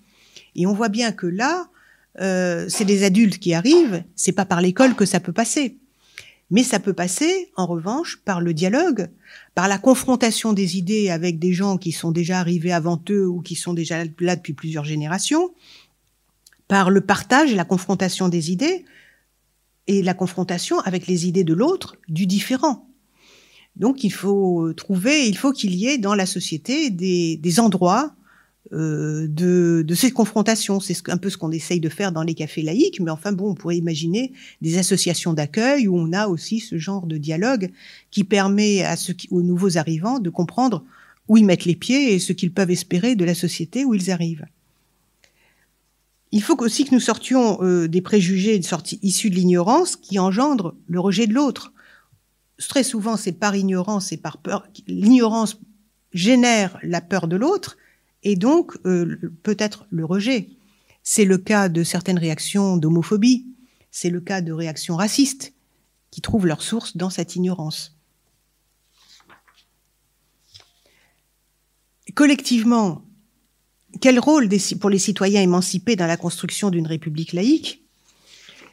Et 0.56 0.66
on 0.66 0.74
voit 0.74 0.88
bien 0.88 1.12
que 1.12 1.26
là, 1.26 1.68
euh, 2.20 2.66
c'est 2.68 2.84
des 2.84 3.04
adultes 3.04 3.38
qui 3.38 3.54
arrivent, 3.54 4.02
c'est 4.16 4.32
pas 4.32 4.44
par 4.44 4.60
l'école 4.60 4.96
que 4.96 5.04
ça 5.04 5.20
peut 5.20 5.32
passer. 5.32 5.78
Mais 6.50 6.62
ça 6.62 6.80
peut 6.80 6.94
passer, 6.94 7.50
en 7.56 7.66
revanche, 7.66 8.20
par 8.24 8.40
le 8.40 8.54
dialogue, 8.54 9.08
par 9.54 9.68
la 9.68 9.78
confrontation 9.78 10.54
des 10.54 10.78
idées 10.78 11.10
avec 11.10 11.38
des 11.38 11.52
gens 11.52 11.76
qui 11.76 11.92
sont 11.92 12.10
déjà 12.10 12.40
arrivés 12.40 12.72
avant 12.72 13.00
eux 13.10 13.28
ou 13.28 13.42
qui 13.42 13.54
sont 13.54 13.74
déjà 13.74 14.04
là 14.18 14.34
depuis 14.34 14.54
plusieurs 14.54 14.84
générations, 14.84 15.52
par 16.68 16.90
le 16.90 17.00
partage 17.00 17.52
et 17.52 17.56
la 17.56 17.64
confrontation 17.64 18.28
des 18.28 18.52
idées 18.52 18.84
et 19.87 20.02
la 20.02 20.14
confrontation 20.14 20.78
avec 20.80 21.06
les 21.06 21.26
idées 21.26 21.44
de 21.44 21.54
l'autre, 21.54 21.96
du 22.08 22.26
différent. 22.26 22.87
Donc 23.76 24.04
il 24.04 24.12
faut 24.12 24.72
trouver, 24.75 25.26
il 25.26 25.37
faut 25.37 25.52
qu'il 25.52 25.75
y 25.75 25.87
ait 25.87 25.98
dans 25.98 26.14
la 26.14 26.26
société 26.26 26.90
des, 26.90 27.37
des 27.37 27.60
endroits 27.60 28.14
euh, 28.72 29.26
de, 29.28 29.82
de 29.87 29.94
cette 29.94 30.12
confrontation. 30.12 30.78
C'est 30.78 31.08
un 31.08 31.16
peu 31.16 31.30
ce 31.30 31.38
qu'on 31.38 31.52
essaye 31.52 31.80
de 31.80 31.88
faire 31.88 32.12
dans 32.12 32.22
les 32.22 32.34
cafés 32.34 32.60
laïques, 32.60 33.00
mais 33.00 33.10
enfin 33.10 33.32
bon, 33.32 33.50
on 33.50 33.54
pourrait 33.54 33.78
imaginer 33.78 34.32
des 34.60 34.76
associations 34.76 35.32
d'accueil 35.32 35.88
où 35.88 35.96
on 35.96 36.12
a 36.12 36.26
aussi 36.26 36.60
ce 36.60 36.76
genre 36.76 37.06
de 37.06 37.16
dialogue 37.16 37.70
qui 38.10 38.25
permet 38.25 38.82
à 38.82 38.96
ceux 38.96 39.14
aux 39.30 39.42
nouveaux 39.42 39.78
arrivants 39.78 40.18
de 40.18 40.28
comprendre 40.28 40.84
où 41.28 41.38
ils 41.38 41.46
mettent 41.46 41.64
les 41.64 41.76
pieds 41.76 42.12
et 42.12 42.18
ce 42.18 42.34
qu'ils 42.34 42.52
peuvent 42.52 42.70
espérer 42.70 43.14
de 43.14 43.25
la 43.25 43.34
société 43.34 43.84
où 43.87 43.94
ils 43.94 44.10
arrivent. 44.10 44.44
Il 46.30 46.42
faut 46.42 46.61
aussi 46.62 46.85
que 46.85 46.94
nous 46.94 47.00
sortions 47.00 47.62
euh, 47.62 47.88
des 47.88 48.02
préjugés 48.02 48.61
issus 49.02 49.30
de 49.30 49.35
l'ignorance 49.35 49.97
qui 49.97 50.18
engendrent 50.18 50.75
le 50.87 51.00
rejet 51.00 51.26
de 51.26 51.35
l'autre. 51.35 51.73
Très 52.68 52.82
souvent, 52.82 53.16
c'est 53.16 53.32
par 53.32 53.56
ignorance 53.56 54.12
et 54.12 54.16
par 54.18 54.38
peur. 54.38 54.66
L'ignorance 54.87 55.58
génère 56.12 56.78
la 56.82 57.00
peur 57.00 57.28
de 57.28 57.37
l'autre 57.37 57.76
et 58.23 58.37
donc 58.37 58.76
euh, 58.85 59.16
peut-être 59.42 59.87
le 59.90 60.04
rejet. 60.04 60.50
C'est 61.02 61.25
le 61.25 61.38
cas 61.38 61.68
de 61.68 61.82
certaines 61.82 62.18
réactions 62.18 62.76
d'homophobie, 62.76 63.47
c'est 63.90 64.11
le 64.11 64.20
cas 64.20 64.40
de 64.42 64.52
réactions 64.52 64.97
racistes 64.97 65.54
qui 66.11 66.20
trouvent 66.20 66.47
leur 66.47 66.62
source 66.62 66.97
dans 66.97 67.11
cette 67.11 67.37
ignorance. 67.37 67.97
Collectivement, 72.14 73.07
quel 74.00 74.18
rôle 74.18 74.49
pour 74.80 74.90
les 74.90 74.99
citoyens 74.99 75.42
émancipés 75.42 75.97
dans 75.97 76.07
la 76.07 76.16
construction 76.16 76.71
d'une 76.71 76.87
république 76.87 77.33
laïque? 77.33 77.83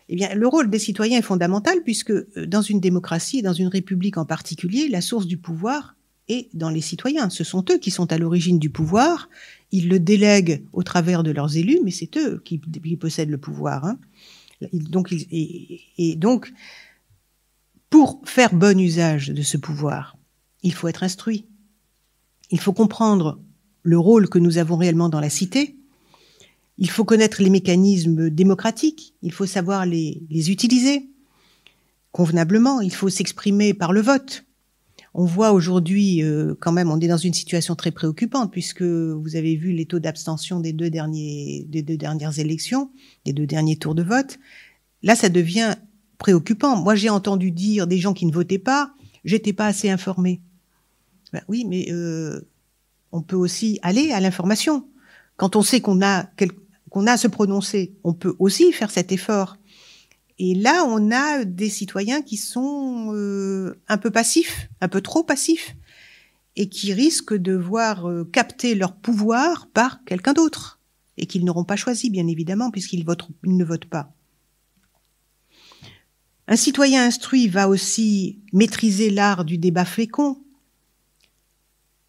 Eh 0.10 0.16
bien, 0.16 0.34
le 0.36 0.48
rôle 0.48 0.70
des 0.70 0.80
citoyens 0.80 1.20
est 1.20 1.24
fondamental 1.24 1.82
puisque 1.84 2.12
euh, 2.12 2.46
dans 2.48 2.62
une 2.62 2.80
démocratie, 2.80 3.42
dans 3.42 3.54
une 3.54 3.68
république 3.68 4.18
en 4.18 4.26
particulier, 4.26 4.88
la 4.88 5.02
source 5.02 5.26
du 5.26 5.38
pouvoir 5.38 5.96
est 6.28 6.50
dans 6.54 6.70
les 6.70 6.82
citoyens. 6.82 7.30
Ce 7.30 7.44
sont 7.44 7.66
eux 7.72 7.78
qui 7.78 7.92
sont 7.92 8.12
à 8.12 8.18
l'origine 8.18 8.60
du 8.60 8.70
pouvoir. 8.70 9.30
Ils 9.72 9.90
le 9.90 10.00
délèguent 10.00 10.64
au 10.74 10.84
travers 10.84 11.24
de 11.24 11.32
leurs 11.32 11.58
élus, 11.58 11.80
mais 11.84 11.92
c'est 11.92 12.18
eux 12.18 12.42
qui, 12.44 12.60
possèdent 12.98 13.30
le 13.30 13.38
pouvoir. 13.38 13.86
Hein. 13.86 14.00
Donc, 14.74 15.14
et 15.28 16.16
donc, 16.16 16.52
pour 17.90 18.22
faire 18.26 18.54
bon 18.54 18.80
usage 18.80 19.30
de 19.30 19.42
ce 19.42 19.58
pouvoir, 19.58 20.18
il 20.64 20.74
faut 20.74 20.88
être 20.88 21.04
instruit. 21.04 21.46
Il 22.52 22.60
faut 22.60 22.74
comprendre 22.74 23.40
le 23.86 24.00
rôle 24.00 24.28
que 24.28 24.40
nous 24.40 24.58
avons 24.58 24.78
réellement 24.78 25.10
dans 25.10 25.20
la 25.20 25.30
cité. 25.30 25.78
Il 26.80 26.90
faut 26.90 27.06
connaître 27.06 27.42
les 27.42 27.52
mécanismes 27.52 28.30
démocratiques, 28.30 29.14
il 29.22 29.32
faut 29.32 29.46
savoir 29.46 29.86
les, 29.86 30.20
utiliser 30.50 31.08
convenablement, 32.12 32.82
il 32.82 32.94
faut 32.94 33.10
s'exprimer 33.10 33.74
par 33.74 33.94
le 33.94 34.02
vote. 34.02 34.46
On 35.14 35.26
voit 35.26 35.52
aujourd'hui, 35.52 36.24
euh, 36.24 36.56
quand 36.60 36.72
même, 36.72 36.90
on 36.90 37.00
est 37.00 37.08
dans 37.08 37.18
une 37.18 37.34
situation 37.34 37.76
très 37.76 37.92
préoccupante 37.92 38.52
puisque 38.52 38.82
vous 38.82 39.36
avez 39.36 39.56
vu 39.56 39.72
les 39.72 39.86
taux 39.86 40.00
d'abstention 40.00 40.60
des 40.60 40.74
deux 40.74 40.90
des 40.90 41.84
deux 41.84 41.98
dernières 41.98 42.40
élections, 42.40 42.90
des 43.26 43.34
deux 43.34 43.46
derniers 43.46 43.78
tours 43.78 43.96
de 43.96 44.04
vote. 44.04 44.40
Là, 45.04 45.16
ça 45.16 45.30
devient 45.30 45.76
préoccupant. 46.18 46.78
Moi, 46.78 46.96
j'ai 46.96 47.10
entendu 47.10 47.52
dire 47.52 47.86
des 47.86 48.00
gens 48.00 48.14
qui 48.14 48.26
ne 48.26 48.34
votaient 48.34 48.60
pas, 48.60 48.94
j'étais 49.24 49.54
pas 49.54 49.68
assez 49.68 49.90
informé. 49.90 50.42
Ben 51.32 51.44
oui, 51.48 51.66
mais 51.68 51.92
euh, 51.92 52.42
on 53.12 53.22
peut 53.22 53.36
aussi 53.36 53.80
aller 53.82 54.12
à 54.12 54.20
l'information. 54.20 54.88
Quand 55.38 55.56
on 55.56 55.62
sait 55.62 55.82
qu'on 55.82 56.02
a 56.02 56.30
qu'on 56.90 57.08
a 57.08 57.14
à 57.14 57.18
se 57.18 57.28
prononcer, 57.28 57.94
on 58.04 58.14
peut 58.14 58.36
aussi 58.40 58.72
faire 58.72 58.90
cet 58.90 59.12
effort. 59.12 59.58
Et 60.38 60.56
là, 60.56 60.86
on 60.88 61.12
a 61.12 61.46
des 61.46 61.70
citoyens 61.70 62.22
qui 62.22 62.38
sont 62.38 63.12
euh, 63.14 63.80
un 63.88 63.98
peu 63.98 64.12
passifs, 64.12 64.70
un 64.82 64.88
peu 64.88 65.02
trop 65.02 65.24
passifs, 65.24 65.76
et 66.56 66.70
qui 66.70 66.94
risquent 66.94 67.36
de 67.36 67.54
voir 67.54 68.10
euh, 68.10 68.24
capter 68.26 68.76
leur 68.76 68.96
pouvoir 68.96 69.68
par 69.68 70.04
quelqu'un 70.06 70.34
d'autre, 70.34 70.80
et 71.18 71.26
qu'ils 71.26 71.46
n'auront 71.46 71.64
pas 71.64 71.76
choisi, 71.76 72.10
bien 72.10 72.28
évidemment, 72.28 72.72
puisqu'ils 72.72 73.06
ne 73.44 73.66
votent 73.66 73.86
pas. 73.86 74.14
Un 76.48 76.58
citoyen 76.58 77.06
instruit 77.06 77.48
va 77.48 77.68
aussi 77.68 78.40
maîtriser 78.54 79.10
l'art 79.10 79.46
du 79.46 79.58
débat 79.58 79.86
fécond, 79.86 80.42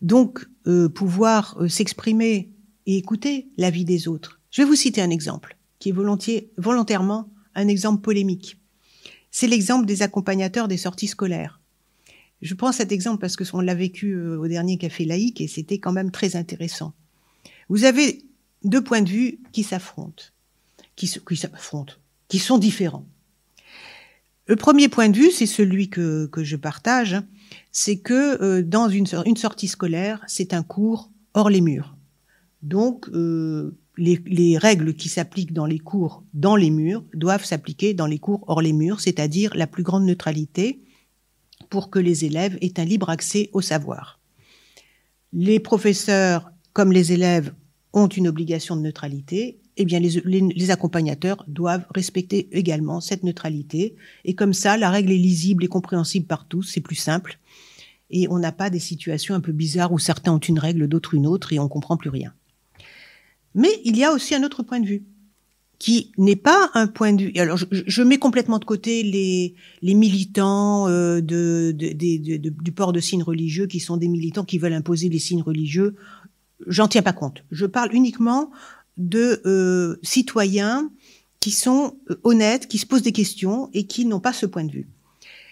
donc 0.02 0.46
euh, 0.66 0.88
pouvoir 0.88 1.56
euh, 1.60 1.68
s'exprimer 1.68 2.50
et 2.86 2.96
écouter 2.96 3.48
l'avis 3.56 3.84
des 3.84 4.08
autres. 4.08 4.40
Je 4.50 4.62
vais 4.62 4.68
vous 4.68 4.74
citer 4.74 5.00
un 5.00 5.10
exemple 5.10 5.56
qui 5.78 5.90
est 5.90 5.92
volontiers, 5.92 6.50
volontairement 6.56 7.28
un 7.54 7.68
exemple 7.68 8.02
polémique. 8.02 8.58
C'est 9.30 9.46
l'exemple 9.46 9.86
des 9.86 10.02
accompagnateurs 10.02 10.68
des 10.68 10.76
sorties 10.76 11.08
scolaires. 11.08 11.60
Je 12.42 12.54
prends 12.54 12.72
cet 12.72 12.92
exemple 12.92 13.20
parce 13.20 13.36
que 13.36 13.44
on 13.52 13.60
l'a 13.60 13.74
vécu 13.74 14.12
euh, 14.12 14.38
au 14.38 14.48
dernier 14.48 14.78
café 14.78 15.04
laïque 15.04 15.40
et 15.40 15.48
c'était 15.48 15.78
quand 15.78 15.92
même 15.92 16.10
très 16.10 16.36
intéressant. 16.36 16.94
Vous 17.68 17.84
avez 17.84 18.24
deux 18.64 18.82
points 18.82 19.02
de 19.02 19.08
vue 19.08 19.38
qui 19.52 19.62
s'affrontent, 19.62 20.24
qui 20.96 21.06
s'affrontent, 21.06 21.94
qui 22.28 22.38
sont 22.38 22.58
différents. 22.58 23.06
Le 24.46 24.56
premier 24.56 24.88
point 24.88 25.08
de 25.08 25.16
vue, 25.16 25.30
c'est 25.30 25.46
celui 25.46 25.90
que, 25.90 26.26
que 26.26 26.44
je 26.44 26.56
partage, 26.56 27.16
c'est 27.72 27.98
que 27.98 28.42
euh, 28.42 28.62
dans 28.62 28.88
une, 28.88 29.06
sortie 29.06 29.68
scolaire, 29.68 30.22
c'est 30.26 30.54
un 30.54 30.62
cours 30.62 31.10
hors 31.34 31.50
les 31.50 31.60
murs. 31.60 31.96
Donc, 32.62 33.08
euh, 33.10 33.76
les, 33.96 34.58
règles 34.58 34.94
qui 34.94 35.08
s'appliquent 35.08 35.52
dans 35.52 35.66
les 35.66 35.78
cours 35.78 36.24
dans 36.34 36.56
les 36.56 36.70
murs 36.70 37.04
doivent 37.14 37.44
s'appliquer 37.44 37.94
dans 37.94 38.06
les 38.06 38.18
cours 38.18 38.44
hors 38.46 38.60
les 38.60 38.72
murs, 38.72 39.00
c'est-à-dire 39.00 39.54
la 39.54 39.66
plus 39.66 39.82
grande 39.82 40.04
neutralité 40.04 40.80
pour 41.70 41.90
que 41.90 41.98
les 41.98 42.24
élèves 42.24 42.58
aient 42.60 42.78
un 42.78 42.84
libre 42.84 43.10
accès 43.10 43.50
au 43.52 43.60
savoir. 43.60 44.20
Les 45.32 45.60
professeurs, 45.60 46.50
comme 46.72 46.92
les 46.92 47.12
élèves, 47.12 47.52
ont 47.92 48.08
une 48.08 48.28
obligation 48.28 48.76
de 48.76 48.82
neutralité 48.82 49.60
eh 49.76 49.84
bien 49.84 50.00
les, 50.00 50.20
les, 50.24 50.70
accompagnateurs 50.70 51.44
doivent 51.48 51.84
respecter 51.94 52.48
également 52.52 53.00
cette 53.00 53.22
neutralité. 53.24 53.94
Et 54.24 54.34
comme 54.34 54.54
ça, 54.54 54.76
la 54.76 54.90
règle 54.90 55.12
est 55.12 55.18
lisible 55.18 55.64
et 55.64 55.68
compréhensible 55.68 56.26
par 56.26 56.46
tous, 56.46 56.62
c'est 56.62 56.80
plus 56.80 56.96
simple. 56.96 57.38
Et 58.10 58.26
on 58.28 58.38
n'a 58.38 58.52
pas 58.52 58.70
des 58.70 58.78
situations 58.78 59.34
un 59.34 59.40
peu 59.40 59.52
bizarres 59.52 59.92
où 59.92 59.98
certains 59.98 60.32
ont 60.32 60.38
une 60.38 60.58
règle, 60.58 60.88
d'autres 60.88 61.14
une 61.14 61.26
autre, 61.26 61.52
et 61.52 61.58
on 61.58 61.68
comprend 61.68 61.96
plus 61.96 62.10
rien. 62.10 62.32
Mais 63.54 63.70
il 63.84 63.96
y 63.96 64.04
a 64.04 64.12
aussi 64.12 64.34
un 64.34 64.44
autre 64.44 64.62
point 64.62 64.80
de 64.80 64.86
vue 64.86 65.02
qui 65.78 66.10
n'est 66.16 66.36
pas 66.36 66.70
un 66.72 66.86
point 66.86 67.12
de 67.12 67.24
vue. 67.24 67.32
Alors, 67.36 67.58
je, 67.58 67.66
je 67.70 68.02
mets 68.02 68.16
complètement 68.16 68.58
de 68.58 68.64
côté 68.64 69.02
les, 69.02 69.54
les 69.82 69.94
militants 69.94 70.88
euh, 70.88 71.20
de, 71.20 71.74
de, 71.76 71.92
de, 71.92 72.48
du 72.48 72.72
port 72.72 72.94
de 72.94 73.00
signes 73.00 73.22
religieux, 73.22 73.66
qui 73.66 73.80
sont 73.80 73.98
des 73.98 74.08
militants 74.08 74.44
qui 74.44 74.56
veulent 74.56 74.72
imposer 74.72 75.10
les 75.10 75.18
signes 75.18 75.42
religieux 75.42 75.96
j'en 76.66 76.88
tiens 76.88 77.02
pas 77.02 77.12
compte. 77.12 77.44
Je 77.50 77.66
parle 77.66 77.94
uniquement 77.94 78.50
de 78.96 79.42
euh, 79.46 79.98
citoyens 80.02 80.90
qui 81.40 81.50
sont 81.50 81.98
euh, 82.10 82.16
honnêtes, 82.24 82.66
qui 82.66 82.78
se 82.78 82.86
posent 82.86 83.02
des 83.02 83.12
questions 83.12 83.70
et 83.72 83.86
qui 83.86 84.06
n'ont 84.06 84.20
pas 84.20 84.32
ce 84.32 84.46
point 84.46 84.64
de 84.64 84.72
vue. 84.72 84.88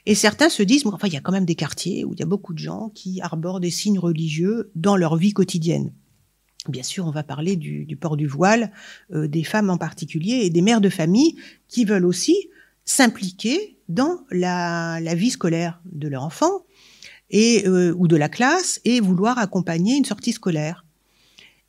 Et 0.07 0.15
certains 0.15 0.49
se 0.49 0.63
disent, 0.63 0.87
enfin, 0.87 1.09
il 1.09 1.15
y 1.15 1.17
a 1.17 1.21
quand 1.21 1.33
même 1.33 1.47
des 1.47 1.55
quartiers 1.55 2.05
où 2.05 2.13
il 2.13 2.21
y 2.21 2.23
a 2.23 2.27
beaucoup 2.27 2.53
de 2.53 2.59
gens 2.59 2.91
qui 2.95 3.21
arborent 3.23 3.61
des 3.61 3.71
signes 3.71 3.99
religieux 3.99 4.71
dans 4.75 4.97
leur 4.97 5.17
vie 5.17 5.33
quotidienne. 5.33 5.93
Bien 6.69 6.83
sûr, 6.83 7.07
on 7.07 7.11
va 7.11 7.23
parler 7.23 7.57
du, 7.57 7.97
port 8.01 8.17
du 8.17 8.27
voile, 8.27 8.73
euh, 9.13 9.29
des 9.29 9.45
femmes 9.45 9.71
en 9.71 9.79
particulier 9.79 10.41
et 10.45 10.51
des 10.51 10.63
mères 10.63 10.81
de 10.81 10.89
famille 10.89 11.37
qui 11.69 11.85
veulent 11.85 12.07
aussi 12.07 12.49
s'impliquer 12.85 13.79
dans 13.89 14.21
la, 14.31 14.99
vie 15.15 15.31
scolaire 15.31 15.81
de 15.85 16.09
leur 16.09 16.23
enfant 16.23 16.65
et 17.31 17.67
ou 17.69 18.07
de 18.07 18.17
la 18.17 18.29
classe 18.29 18.81
et 18.85 19.01
vouloir 19.01 19.39
accompagner 19.39 19.97
une 19.97 20.05
sortie 20.05 20.33
scolaire. 20.33 20.84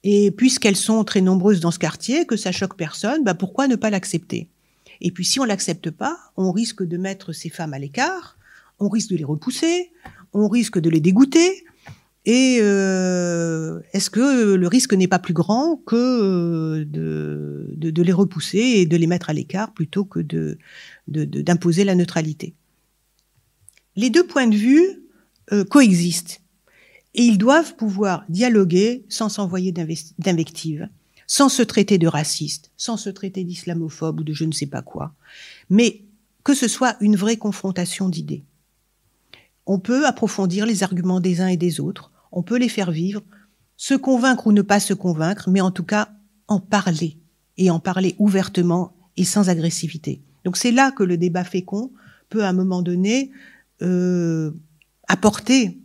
Et 0.07 0.29
puisqu'elles 0.29 0.75
sont 0.75 1.03
très 1.03 1.19
nombreuses 1.19 1.59
dans 1.59 1.71
ce 1.71 1.79
quartier, 1.79 2.27
que 2.27 2.37
ça 2.37 2.51
choque 2.51 2.77
personne, 2.77 3.23
bah 3.23 3.33
pourquoi 3.33 3.67
ne 3.67 3.75
pas 3.75 3.89
l'accepter? 3.89 4.47
Et 5.01 5.09
puis 5.09 5.25
si 5.25 5.39
on 5.39 5.43
l'accepte 5.43 5.89
pas, 5.89 6.15
on 6.37 6.51
risque 6.51 6.83
de 6.83 6.95
mettre 6.95 7.33
ces 7.33 7.49
femmes 7.49 7.73
à 7.73 7.79
l'écart, 7.79 8.37
on 8.79 8.87
risque 8.87 9.09
de 9.09 9.15
les 9.15 9.23
repousser, 9.23 9.91
on 10.31 10.47
risque 10.47 10.79
de 10.79 10.91
les 10.91 10.99
dégoûter. 10.99 11.65
Et 12.25 12.59
euh, 12.61 13.79
est-ce 13.93 14.11
que 14.11 14.53
le 14.53 14.67
risque 14.67 14.93
n'est 14.93 15.07
pas 15.07 15.17
plus 15.17 15.33
grand 15.33 15.77
que 15.77 15.95
euh, 15.95 16.85
de, 16.85 18.01
les 18.01 18.11
repousser 18.11 18.59
et 18.59 18.85
de 18.85 18.97
les 18.97 19.07
mettre 19.07 19.31
à 19.31 19.33
l'écart 19.33 19.73
plutôt 19.73 20.05
que 20.05 20.19
d'imposer 21.07 21.83
la 21.83 21.95
neutralité? 21.95 22.53
Les 23.95 24.11
deux 24.11 24.25
points 24.27 24.47
de 24.47 24.55
vue 24.55 25.03
euh, 25.51 25.63
coexistent. 25.63 26.41
Et 27.15 27.23
ils 27.23 27.37
doivent 27.37 27.75
pouvoir 27.75 28.25
dialoguer 28.27 29.05
sans 29.07 29.29
s'envoyer 29.29 29.71
d'invectives, 29.71 30.89
sans 31.27 31.47
se 31.47 31.63
traiter 31.63 31.97
de 31.97 32.07
racistes, 32.07 32.71
sans 32.75 32.97
se 32.97 33.09
traiter 33.09 33.45
d'islamophobe 33.45 34.19
ou 34.19 34.23
de 34.23 34.33
je 34.33 34.43
ne 34.43 34.51
sais 34.51 34.65
pas 34.65 34.81
quoi, 34.81 35.13
mais 35.69 36.01
que 36.43 36.53
ce 36.53 36.67
soit 36.67 36.97
une 36.99 37.15
vraie 37.15 37.37
confrontation 37.37 38.09
d'idées. 38.09 38.43
On 39.65 39.79
peut 39.79 40.05
approfondir 40.05 40.65
les 40.65 40.83
arguments 40.83 41.21
des 41.21 41.39
uns 41.39 41.47
et 41.47 41.57
des 41.57 41.79
autres, 41.79 42.11
on 42.33 42.43
peut 42.43 42.57
les 42.57 42.69
faire 42.69 42.91
vivre, 42.91 43.23
se 43.77 43.93
convaincre 43.93 44.47
ou 44.47 44.51
ne 44.51 44.61
pas 44.61 44.81
se 44.81 44.93
convaincre, 44.93 45.49
mais 45.49 45.61
en 45.61 45.71
tout 45.71 45.85
cas 45.85 46.09
en 46.47 46.59
parler, 46.59 47.17
et 47.57 47.71
en 47.71 47.79
parler 47.79 48.15
ouvertement 48.19 48.93
et 49.15 49.23
sans 49.23 49.49
agressivité. 49.49 50.21
Donc 50.43 50.57
c'est 50.57 50.71
là 50.71 50.91
que 50.91 51.03
le 51.03 51.17
débat 51.17 51.45
fécond 51.45 51.91
peut 52.29 52.43
à 52.43 52.49
un 52.49 52.53
moment 52.53 52.81
donné 52.81 53.31
euh, 53.81 54.51
apporter 55.07 55.79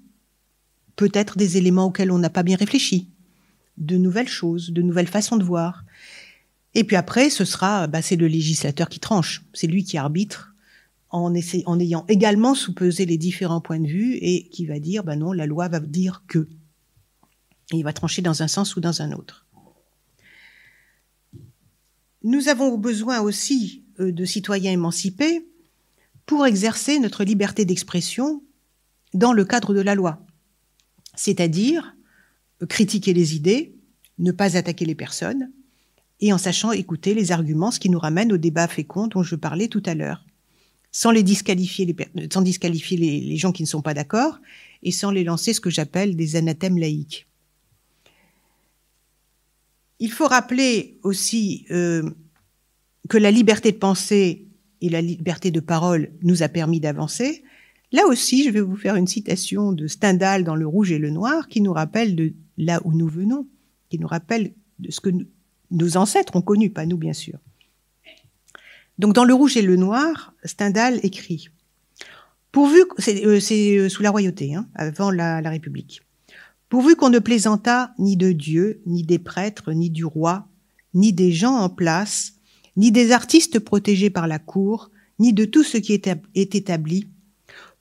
peut-être 1.01 1.39
des 1.39 1.57
éléments 1.57 1.87
auxquels 1.87 2.11
on 2.11 2.19
n'a 2.19 2.29
pas 2.29 2.43
bien 2.43 2.59
réfléchi, 2.59 3.09
de 3.79 3.97
nouvelles 3.97 4.29
choses, 4.29 4.71
de 4.71 4.83
nouvelles 4.83 5.07
façons 5.07 5.39
de 5.39 5.45
voir. 5.45 5.87
Et 6.75 6.85
puis 6.85 6.95
après, 6.95 7.31
ce 7.31 7.47
sera, 7.47 7.87
bah, 7.87 8.03
c'est 8.03 8.17
le 8.17 8.27
législateur 8.27 8.91
qui 8.91 9.01
tranche, 9.01 9.43
c'est 9.55 9.67
lui 9.67 9.83
qui 9.83 9.97
arbitre 9.97 10.55
en, 11.09 11.35
ayant 11.35 12.05
également 12.09 12.55
sous-pesé 12.55 13.07
les 13.07 13.17
différents 13.17 13.63
points 13.63 13.81
de 13.81 13.87
vue 13.87 14.19
et 14.21 14.49
qui 14.49 14.67
va 14.67 14.79
dire, 14.79 15.03
bah 15.03 15.17
non, 15.17 15.33
la 15.33 15.47
loi 15.47 15.69
va 15.69 15.81
dire 15.81 16.23
que. 16.29 16.47
Il 17.73 17.83
va 17.83 17.95
trancher 17.95 18.21
dans 18.21 18.43
un 18.43 18.49
sens 18.49 18.77
ou 18.77 18.81
dans 18.81 19.01
un 19.01 19.13
autre. 19.13 19.47
Nous 22.23 22.49
avons 22.49 22.77
besoin 22.77 23.21
aussi 23.23 23.85
euh, 24.01 24.13
de 24.13 24.27
citoyens 24.27 24.73
émancipés 24.73 25.47
pour 26.27 26.45
exercer 26.45 26.99
notre 26.99 27.25
liberté 27.25 27.65
d'expression 27.65 28.43
dans 29.15 29.33
le 29.33 29.47
cadre 29.47 29.73
de 29.73 29.81
la 29.81 29.95
loi 29.95 30.27
c'est-à-dire 31.21 31.95
critiquer 32.67 33.13
les 33.13 33.37
idées, 33.37 33.75
ne 34.19 34.33
pas 34.33 34.57
attaquer 34.57 34.87
les 34.87 34.95
personnes, 34.95 35.51
et 36.21 36.33
en 36.33 36.39
sachant 36.39 36.73
écouter 36.73 37.13
les 37.13 37.31
arguments, 37.31 37.71
ce 37.71 37.79
qui 37.79 37.91
nous 37.91 37.99
ramène 37.99 38.33
au 38.33 38.39
débat 38.39 38.67
fécond 38.69 39.07
dont 39.07 39.23
je 39.23 39.37
parlais 39.37 39.69
tout 39.69 39.83
à 39.85 39.95
l'heure, 39.95 40.25
sans 40.93 41.13
disqualifier, 41.13 41.85
les, 41.85 43.37
gens 43.37 43.53
qui 43.53 43.63
ne 43.63 43.69
sont 43.69 43.83
pas 43.83 43.93
d'accord, 43.93 44.39
et 44.83 44.93
sans 44.93 45.11
les 45.11 45.23
lancer 45.23 45.53
ce 45.53 45.61
que 45.61 45.69
j'appelle 45.69 46.17
des 46.17 46.37
anathèmes 46.37 46.79
laïques. 46.79 47.27
Il 49.99 50.11
faut 50.11 50.27
rappeler 50.27 50.99
aussi 51.03 51.67
euh, 51.71 52.09
que 53.11 53.19
la 53.19 53.31
liberté 53.31 53.73
de 53.73 53.77
penser 53.77 54.47
et 54.81 54.89
la 54.89 55.03
liberté 55.03 55.51
de 55.51 55.61
parole 55.61 56.13
nous 56.23 56.43
a 56.43 56.49
permis 56.49 56.81
d'avancer, 56.81 57.45
Là 57.93 58.07
aussi, 58.07 58.45
je 58.45 58.51
vais 58.51 58.61
vous 58.61 58.77
faire 58.77 58.97
une 58.97 59.07
citation 59.07 59.73
de 59.73 59.87
Stendhal 59.87 60.45
dans 60.45 60.55
Le 60.55 60.67
Rouge 60.67 60.93
et 60.93 60.99
le 60.99 61.11
Noir 61.11 61.49
qui 61.49 61.61
nous 61.61 61.73
rappelle 61.73 62.15
de 62.15 62.33
là 62.57 62.81
où 62.85 62.93
nous 62.93 63.09
venons, 63.09 63.47
qui 63.89 63.99
nous 63.99 64.07
rappelle 64.07 64.53
de 64.79 64.91
ce 64.91 65.01
que 65.01 65.11
nos 65.71 65.97
ancêtres 65.97 66.37
ont 66.37 66.43
connu, 66.43 66.71
pas 66.71 66.87
nous 66.87 66.97
bien 66.97 67.13
sûr. 67.13 67.39
Donc 68.99 69.15
dans 69.15 69.25
Le 69.25 69.35
Rouge 69.35 69.57
et 69.57 69.63
le 69.63 69.77
Noir, 69.77 70.35
Stendhal 70.45 71.01
écrit 71.03 71.49
c'est 72.99 73.25
euh, 73.25 73.39
euh, 73.51 73.89
sous 73.89 74.03
la 74.03 74.11
royauté, 74.11 74.55
hein, 74.55 74.67
avant 74.75 75.11
la, 75.11 75.41
la 75.41 75.51
République. 75.51 76.03
Pourvu 76.69 76.97
qu'on 76.97 77.11
ne 77.11 77.19
plaisantât 77.19 77.93
ni 77.99 78.17
de 78.17 78.33
Dieu, 78.33 78.83
ni 78.87 79.03
des 79.03 79.19
prêtres, 79.19 79.73
ni 79.73 79.91
du 79.91 80.05
roi, 80.05 80.49
ni 80.95 81.13
des 81.13 81.33
gens 81.33 81.57
en 81.57 81.69
place, 81.69 82.35
ni 82.77 82.93
des 82.93 83.13
artistes 83.13 83.59
protégés 83.59 84.11
par 84.11 84.27
la 84.27 84.39
cour, 84.39 84.91
ni 85.19 85.33
de 85.33 85.45
tout 85.45 85.63
ce 85.63 85.77
qui 85.77 85.93
est 85.93 86.09
établi, 86.35 87.09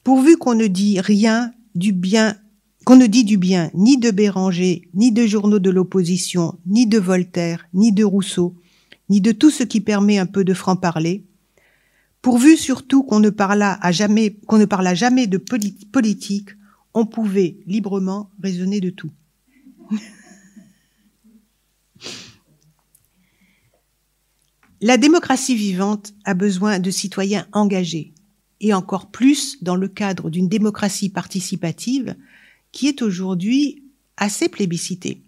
pourvu 0.10 0.38
qu'on 0.38 0.56
ne 0.56 0.66
dit 0.66 1.00
rien 1.00 1.54
du 1.76 1.94
bien, 1.94 2.36
qu'on 2.84 2.96
ne 2.96 3.06
du 3.06 3.38
bien 3.38 3.70
ni 3.76 4.00
de 4.00 4.10
Béranger, 4.10 4.90
ni 4.96 5.12
de 5.12 5.28
journaux 5.28 5.60
de 5.60 5.70
l'opposition, 5.70 6.58
ni 6.66 6.88
de 6.88 6.98
Voltaire, 6.98 7.68
ni 7.76 7.92
de 7.92 8.04
Rousseau, 8.04 8.56
ni 9.10 9.22
de 9.22 9.32
tout 9.32 9.52
ce 9.52 9.62
qui 9.62 9.82
permet 9.82 10.18
un 10.18 10.26
peu 10.26 10.44
de 10.44 10.56
franc-parler, 10.56 11.28
pourvu 12.24 12.58
surtout 12.58 13.04
qu'on 13.04 13.20
ne 13.20 13.30
parla 13.30 13.78
à 13.84 13.92
jamais, 13.92 14.40
qu'on 14.48 14.58
ne 14.58 14.66
parla 14.66 14.96
jamais 14.96 15.28
de 15.28 15.38
politique, 15.38 16.50
on 16.96 17.06
pouvait 17.06 17.58
librement 17.68 18.32
raisonner 18.42 18.82
de 18.82 18.90
tout. 18.90 19.12
La 24.82 24.98
démocratie 24.98 25.56
vivante 25.56 26.16
a 26.26 26.34
besoin 26.34 26.80
de 26.80 26.90
citoyens 26.90 27.46
engagés, 27.52 28.16
et 28.62 28.74
encore 28.74 29.12
plus 29.12 29.62
dans 29.64 29.76
le 29.76 29.88
cadre 29.88 30.30
d'une 30.30 30.50
démocratie 30.50 31.10
participative 31.10 32.16
qui 32.72 32.88
est 32.88 33.02
aujourd'hui 33.02 33.84
assez 34.18 34.50
plébiscitée. 34.50 35.24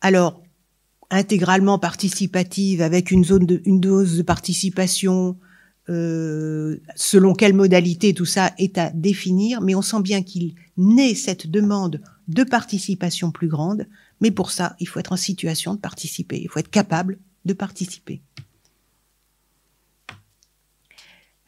Alors, 0.00 0.42
intégralement 1.10 1.78
participative 1.78 2.82
avec 2.82 3.10
une 3.10 3.22
dose 3.22 4.16
de 4.16 4.22
participation, 4.22 5.36
euh, 5.88 6.78
selon 6.96 7.34
quelle 7.34 7.54
modalité, 7.54 8.14
tout 8.14 8.24
ça 8.24 8.52
est 8.58 8.78
à 8.78 8.90
définir, 8.90 9.60
mais 9.60 9.74
on 9.74 9.82
sent 9.82 10.00
bien 10.00 10.22
qu'il 10.22 10.54
naît 10.76 11.14
cette 11.14 11.50
demande 11.50 12.00
de 12.28 12.44
participation 12.44 13.30
plus 13.30 13.48
grande, 13.48 13.86
mais 14.20 14.30
pour 14.30 14.50
ça, 14.50 14.76
il 14.80 14.88
faut 14.88 15.00
être 15.00 15.12
en 15.12 15.16
situation 15.16 15.74
de 15.74 15.80
participer, 15.80 16.40
il 16.40 16.48
faut 16.48 16.60
être 16.60 16.70
capable 16.70 17.18
de 17.44 17.52
participer. 17.52 18.22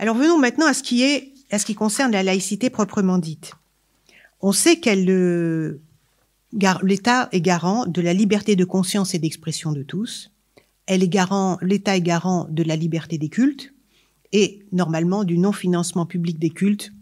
Alors 0.05 0.17
venons 0.17 0.37
maintenant 0.37 0.67
à 0.67 0.75
ce 0.75 0.83
qui 0.83 1.03
est, 1.03 1.33
à 1.51 1.59
ce 1.59 1.65
qui 1.65 1.75
concerne 1.75 2.13
la 2.13 2.23
laïcité 2.23 2.69
proprement 2.69 3.17
dite. 3.17 3.55
On 4.43 4.53
sait 4.53 4.79
qu'elle, 4.79 5.07
l'État 6.53 7.31
est 7.33 7.41
garant 7.41 7.87
de 7.87 8.03
la 8.03 8.13
liberté 8.13 8.55
de 8.55 8.67
conscience 8.67 9.15
et 9.15 9.19
d'expression 9.19 9.73
de 9.73 9.83
tous. 9.83 10.31
Elle 10.85 11.03
est 11.03 11.09
garant, 11.09 11.57
l'État 11.63 11.97
est 11.97 12.03
garant 12.03 12.47
de 12.51 12.63
la 12.63 12.77
liberté 12.77 13.17
des 13.17 13.31
cultes 13.31 13.73
et 14.33 14.67
normalement 14.73 15.25
du 15.25 15.39
non-financement 15.39 16.05
public 16.05 16.39
des 16.39 16.51
cultes, 16.51 16.93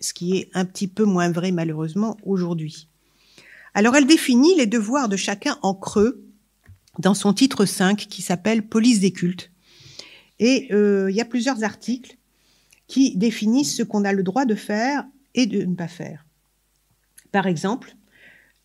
ce 0.00 0.12
qui 0.12 0.36
est 0.36 0.50
un 0.54 0.66
petit 0.66 0.86
peu 0.86 1.02
moins 1.02 1.32
vrai 1.32 1.50
malheureusement 1.50 2.16
aujourd'hui. 2.22 2.86
Alors 3.74 3.96
elle 3.96 4.06
définit 4.06 4.54
les 4.56 4.66
devoirs 4.66 5.08
de 5.08 5.16
chacun 5.16 5.58
en 5.62 5.74
creux 5.74 6.24
dans 7.00 7.14
son 7.14 7.32
titre 7.32 7.64
5 7.64 7.96
qui 7.96 8.22
s'appelle 8.22 8.68
Police 8.68 9.00
des 9.00 9.10
cultes. 9.10 9.50
Et 10.38 10.68
euh, 10.70 11.10
il 11.10 11.16
y 11.16 11.20
a 11.20 11.24
plusieurs 11.24 11.64
articles 11.64 12.18
qui 12.90 13.16
définissent 13.16 13.76
ce 13.76 13.84
qu'on 13.84 14.04
a 14.04 14.12
le 14.12 14.24
droit 14.24 14.44
de 14.44 14.56
faire 14.56 15.06
et 15.34 15.46
de 15.46 15.62
ne 15.62 15.76
pas 15.76 15.86
faire. 15.86 16.26
Par 17.30 17.46
exemple, 17.46 17.94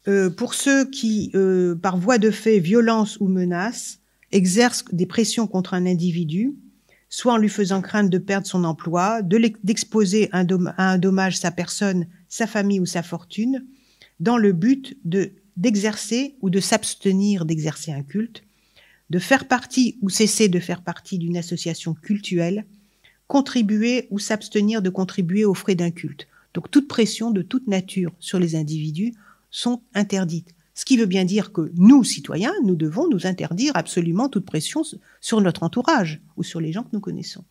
euh, 0.08 0.32
pour 0.32 0.56
ceux 0.56 0.90
qui, 0.90 1.30
euh, 1.36 1.76
par 1.76 2.00
voie 2.00 2.18
de 2.18 2.32
fait, 2.32 2.58
violence 2.58 3.20
ou 3.20 3.28
menace, 3.28 4.00
exercent 4.32 4.84
des 4.92 5.06
pressions 5.06 5.46
contre 5.46 5.76
un 5.76 5.86
individu, 5.86 6.56
soit 7.08 7.34
en 7.34 7.38
lui 7.38 7.50
faisant 7.50 7.84
craindre 7.84 8.10
de 8.10 8.18
perdre 8.18 8.48
son 8.48 8.64
emploi, 8.64 9.22
d'exposer 9.22 10.30
à 10.32 10.44
un 10.80 10.98
dommage 10.98 11.38
sa 11.38 11.52
personne, 11.52 12.08
sa 12.28 12.48
famille 12.48 12.80
ou 12.80 12.88
sa 12.88 13.04
fortune, 13.04 13.64
dans 14.20 14.38
le 14.38 14.54
but 14.54 14.98
de 15.06 15.34
d'exercer 15.56 16.36
ou 16.42 16.50
de 16.50 16.60
s'abstenir 16.60 17.46
d'exercer 17.46 17.94
un 17.94 18.04
culte, 18.04 18.44
de 19.10 19.20
faire 19.20 19.48
partie 19.48 19.98
ou 20.02 20.10
cesser 20.10 20.50
de 20.50 20.60
faire 20.60 20.82
partie 20.82 21.18
d'une 21.18 21.38
association 21.38 21.94
cultuelle, 21.94 22.66
contribuer 23.28 24.08
ou 24.12 24.20
s'abstenir 24.20 24.82
de 24.82 24.90
contribuer 24.90 25.46
aux 25.46 25.54
frais 25.54 25.76
d'un 25.76 25.92
culte. 25.92 26.28
Donc 26.54 26.72
toute 26.72 26.88
pression 26.88 27.32
de 27.32 27.42
toute 27.42 27.68
nature 27.68 28.14
sur 28.20 28.40
les 28.40 28.56
individus 28.56 29.14
sont 29.50 29.82
interdites. 29.94 30.56
Ce 30.74 30.84
qui 30.84 30.98
veut 30.98 31.06
bien 31.06 31.24
dire 31.24 31.54
que 31.54 31.72
nous, 31.76 32.04
citoyens, 32.04 32.54
nous 32.64 32.76
devons 32.76 33.08
nous 33.10 33.26
interdire 33.26 33.76
absolument 33.76 34.28
toute 34.28 34.46
pression 34.46 34.84
sur 35.22 35.42
notre 35.42 35.64
entourage 35.64 36.22
ou 36.36 36.44
sur 36.44 36.60
les 36.60 36.74
gens 36.74 36.84
que 36.84 36.90
nous 36.92 37.00
connaissons. 37.00 37.46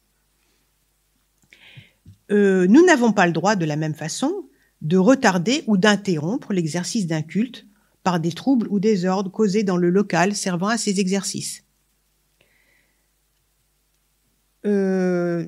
Euh, 2.31 2.67
nous 2.67 2.85
n'avons 2.85 3.13
pas 3.13 3.27
le 3.27 3.33
droit, 3.33 3.57
de 3.57 3.65
la 3.65 3.77
même 3.77 3.95
façon, 3.95 4.47
de 4.83 4.97
retarder 4.97 5.65
ou 5.67 5.77
d'interrompre 5.77 6.53
l'exercice 6.53 7.07
d'un 7.07 7.23
culte 7.23 7.67
par 8.03 8.21
des 8.21 8.33
troubles 8.33 8.69
ou 8.71 8.79
des 8.79 9.07
ordres 9.07 9.31
causés 9.31 9.63
dans 9.63 9.79
le 9.79 9.89
local 9.89 10.35
servant 10.35 10.69
à 10.69 10.77
ces 10.77 11.01
exercices. 11.01 11.65
Euh, 14.67 15.47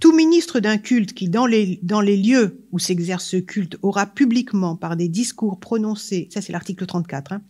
tout 0.00 0.16
ministre 0.16 0.60
d'un 0.60 0.78
culte 0.78 1.12
qui, 1.12 1.28
dans 1.28 1.46
les, 1.46 1.78
lieux 1.82 2.64
où 2.72 2.78
s'exerce 2.78 3.26
ce 3.26 3.36
culte, 3.36 3.76
aura 3.82 4.06
publiquement, 4.06 4.74
par 4.74 4.96
des 4.96 5.08
discours 5.08 5.60
prononcés, 5.60 6.28
ça 6.32 6.40
c'est 6.40 6.52
l'article 6.52 6.86
34, 6.86 7.32
hein, 7.32 7.42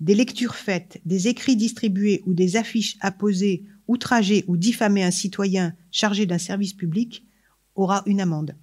des 0.00 0.14
lectures 0.14 0.54
faites, 0.54 1.00
des 1.06 1.28
écrits 1.28 1.56
distribués 1.56 2.22
ou 2.26 2.34
des 2.34 2.56
affiches 2.56 2.98
apposées, 3.00 3.64
outragées 3.88 4.44
ou 4.48 4.58
diffamées 4.58 5.02
un 5.02 5.10
citoyen 5.10 5.74
chargé 5.90 6.26
d'un 6.26 6.38
service 6.38 6.74
public, 6.74 7.24
aura 7.74 8.02
une 8.06 8.20
amende. 8.20 8.54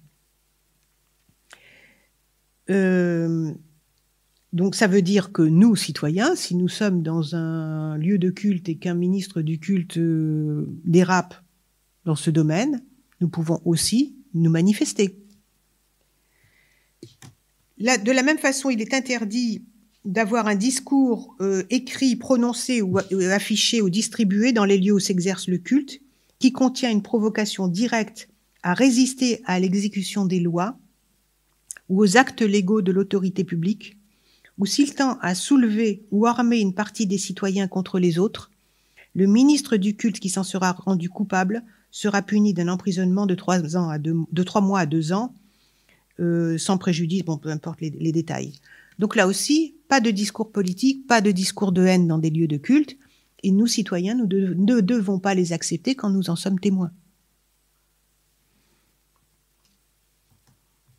Euh, 2.70 3.52
donc 4.52 4.76
ça 4.76 4.86
veut 4.86 5.02
dire 5.02 5.32
que 5.32 5.42
nous, 5.42 5.74
citoyens, 5.74 6.36
si 6.36 6.54
nous 6.54 6.68
sommes 6.68 7.02
dans 7.02 7.34
un 7.34 7.98
lieu 7.98 8.18
de 8.18 8.30
culte 8.30 8.68
et 8.68 8.76
qu'un 8.76 8.94
ministre 8.94 9.42
du 9.42 9.58
culte 9.58 9.96
euh, 9.98 10.66
dérape 10.84 11.34
dans 12.04 12.16
ce 12.16 12.30
domaine, 12.30 12.82
nous 13.22 13.28
pouvons 13.28 13.62
aussi 13.64 14.16
nous 14.34 14.50
manifester. 14.50 15.16
de 17.78 18.10
la 18.10 18.22
même 18.22 18.38
façon, 18.38 18.68
il 18.68 18.82
est 18.82 18.94
interdit 18.94 19.62
d'avoir 20.04 20.48
un 20.48 20.56
discours 20.56 21.36
euh, 21.40 21.62
écrit, 21.70 22.16
prononcé 22.16 22.82
ou, 22.82 22.98
affiché 22.98 23.80
ou 23.80 23.88
distribué 23.88 24.52
dans 24.52 24.64
les 24.64 24.76
lieux 24.76 24.94
où 24.94 24.98
s'exerce 24.98 25.46
le 25.46 25.58
culte 25.58 26.00
qui 26.40 26.52
contient 26.52 26.90
une 26.90 27.02
provocation 27.02 27.68
directe 27.68 28.28
à 28.64 28.74
résister 28.74 29.40
à 29.44 29.60
l'exécution 29.60 30.26
des 30.26 30.40
lois 30.40 30.76
ou 31.88 32.02
aux 32.02 32.16
actes 32.16 32.42
légaux 32.42 32.82
de 32.82 32.90
l'autorité 32.90 33.44
publique, 33.44 33.96
ou 34.58 34.66
s'il 34.66 34.94
tend 34.94 35.18
à 35.20 35.36
soulever 35.36 36.04
ou 36.10 36.26
armer 36.26 36.58
une 36.58 36.74
partie 36.74 37.06
des 37.06 37.18
citoyens 37.18 37.68
contre 37.68 38.00
les 38.00 38.18
autres, 38.18 38.50
le 39.14 39.26
ministre 39.26 39.76
du 39.76 39.94
culte 39.94 40.18
qui 40.18 40.30
s'en 40.30 40.42
sera 40.42 40.72
rendu 40.72 41.08
coupable 41.08 41.62
sera 41.92 42.22
puni 42.22 42.54
d'un 42.54 42.68
emprisonnement 42.68 43.26
de 43.26 43.34
trois, 43.34 43.60
mois 44.60 44.80
à 44.80 44.86
deux 44.86 45.12
ans, 45.12 45.32
euh, 46.18 46.58
sans 46.58 46.78
préjudice, 46.78 47.22
bon, 47.24 47.36
peu 47.36 47.50
importe 47.50 47.80
les, 47.82 48.12
détails. 48.12 48.54
Donc 48.98 49.14
là 49.14 49.28
aussi, 49.28 49.76
pas 49.88 50.00
de 50.00 50.10
discours 50.10 50.50
politique, 50.50 51.06
pas 51.06 51.20
de 51.20 51.30
discours 51.30 51.70
de 51.70 51.84
haine 51.84 52.08
dans 52.08 52.18
des 52.18 52.30
lieux 52.30 52.48
de 52.48 52.56
culte, 52.56 52.96
et 53.44 53.50
nous, 53.52 53.66
citoyens, 53.66 54.14
nous 54.14 54.26
ne 54.26 54.80
devons 54.80 55.18
pas 55.18 55.34
les 55.34 55.52
accepter 55.52 55.94
quand 55.94 56.10
nous 56.10 56.30
en 56.30 56.36
sommes 56.36 56.58
témoins. 56.58 56.92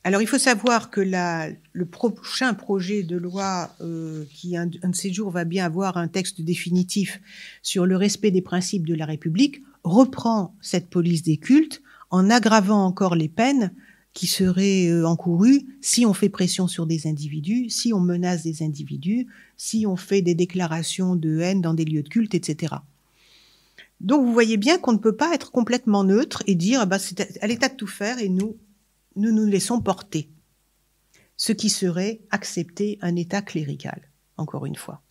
Alors, 0.06 0.22
il 0.22 0.28
faut 0.28 0.38
savoir 0.38 0.90
que 0.92 1.00
le 1.00 1.86
prochain 1.86 2.54
projet 2.54 3.04
de 3.04 3.16
loi, 3.16 3.74
euh, 3.80 4.26
qui 4.34 4.58
un, 4.58 4.66
de 4.68 4.80
ces 4.94 5.14
jours 5.14 5.32
va 5.32 5.46
bien 5.46 5.66
avoir 5.66 5.96
un 5.96 6.10
texte 6.10 6.42
définitif 6.42 7.22
sur 7.62 7.86
le 7.86 7.96
respect 7.96 8.30
des 8.30 8.42
principes 8.42 8.86
de 8.86 8.96
la 8.96 9.06
République, 9.06 9.64
reprend 9.84 10.56
cette 10.62 10.90
police 10.90 11.24
des 11.24 11.38
cultes 11.38 11.82
en 12.10 12.30
aggravant 12.30 12.86
encore 12.86 13.16
les 13.16 13.30
peines 13.30 13.74
qui 14.14 14.28
seraient 14.28 14.88
euh, 14.88 15.08
encourues 15.08 15.66
si 15.82 16.06
on 16.06 16.14
fait 16.14 16.30
pression 16.30 16.68
sur 16.68 16.86
des 16.86 17.08
individus, 17.08 17.70
si 17.70 17.94
on 17.94 18.00
menace 18.00 18.44
des 18.44 18.64
individus, 18.64 19.28
si 19.58 19.86
on 19.88 19.96
fait 19.96 20.22
des 20.22 20.36
déclarations 20.36 21.16
de 21.16 21.40
haine 21.40 21.62
dans 21.62 21.74
des 21.74 21.86
lieux 21.86 22.04
de 22.04 22.10
culte, 22.10 22.36
etc. 22.36 22.76
Donc 24.00 24.26
vous 24.26 24.34
voyez 24.34 24.58
bien 24.58 24.78
qu'on 24.78 24.94
ne 24.94 24.98
peut 24.98 25.16
pas 25.16 25.34
être 25.34 25.52
complètement 25.52 26.04
neutre 26.04 26.44
et 26.46 26.56
dire 26.56 26.82
ah 26.82 26.86
bah, 26.86 27.00
c'est 27.00 27.42
à 27.42 27.48
l'état 27.48 27.70
de 27.70 27.76
tout 27.76 27.88
faire 27.88 28.20
et 28.20 28.30
nous, 28.30 28.58
nous 29.16 29.32
nous 29.32 29.46
laissons 29.46 29.82
porter. 29.82 30.30
Ce 31.36 31.52
qui 31.52 31.70
serait 31.70 32.22
accepter 32.30 33.00
un 33.02 33.16
état 33.16 33.42
clérical, 33.42 34.10
encore 34.38 34.66
une 34.66 34.76
fois. 34.76 35.03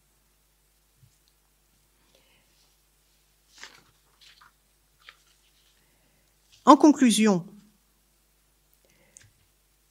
En 6.64 6.76
conclusion, 6.76 7.44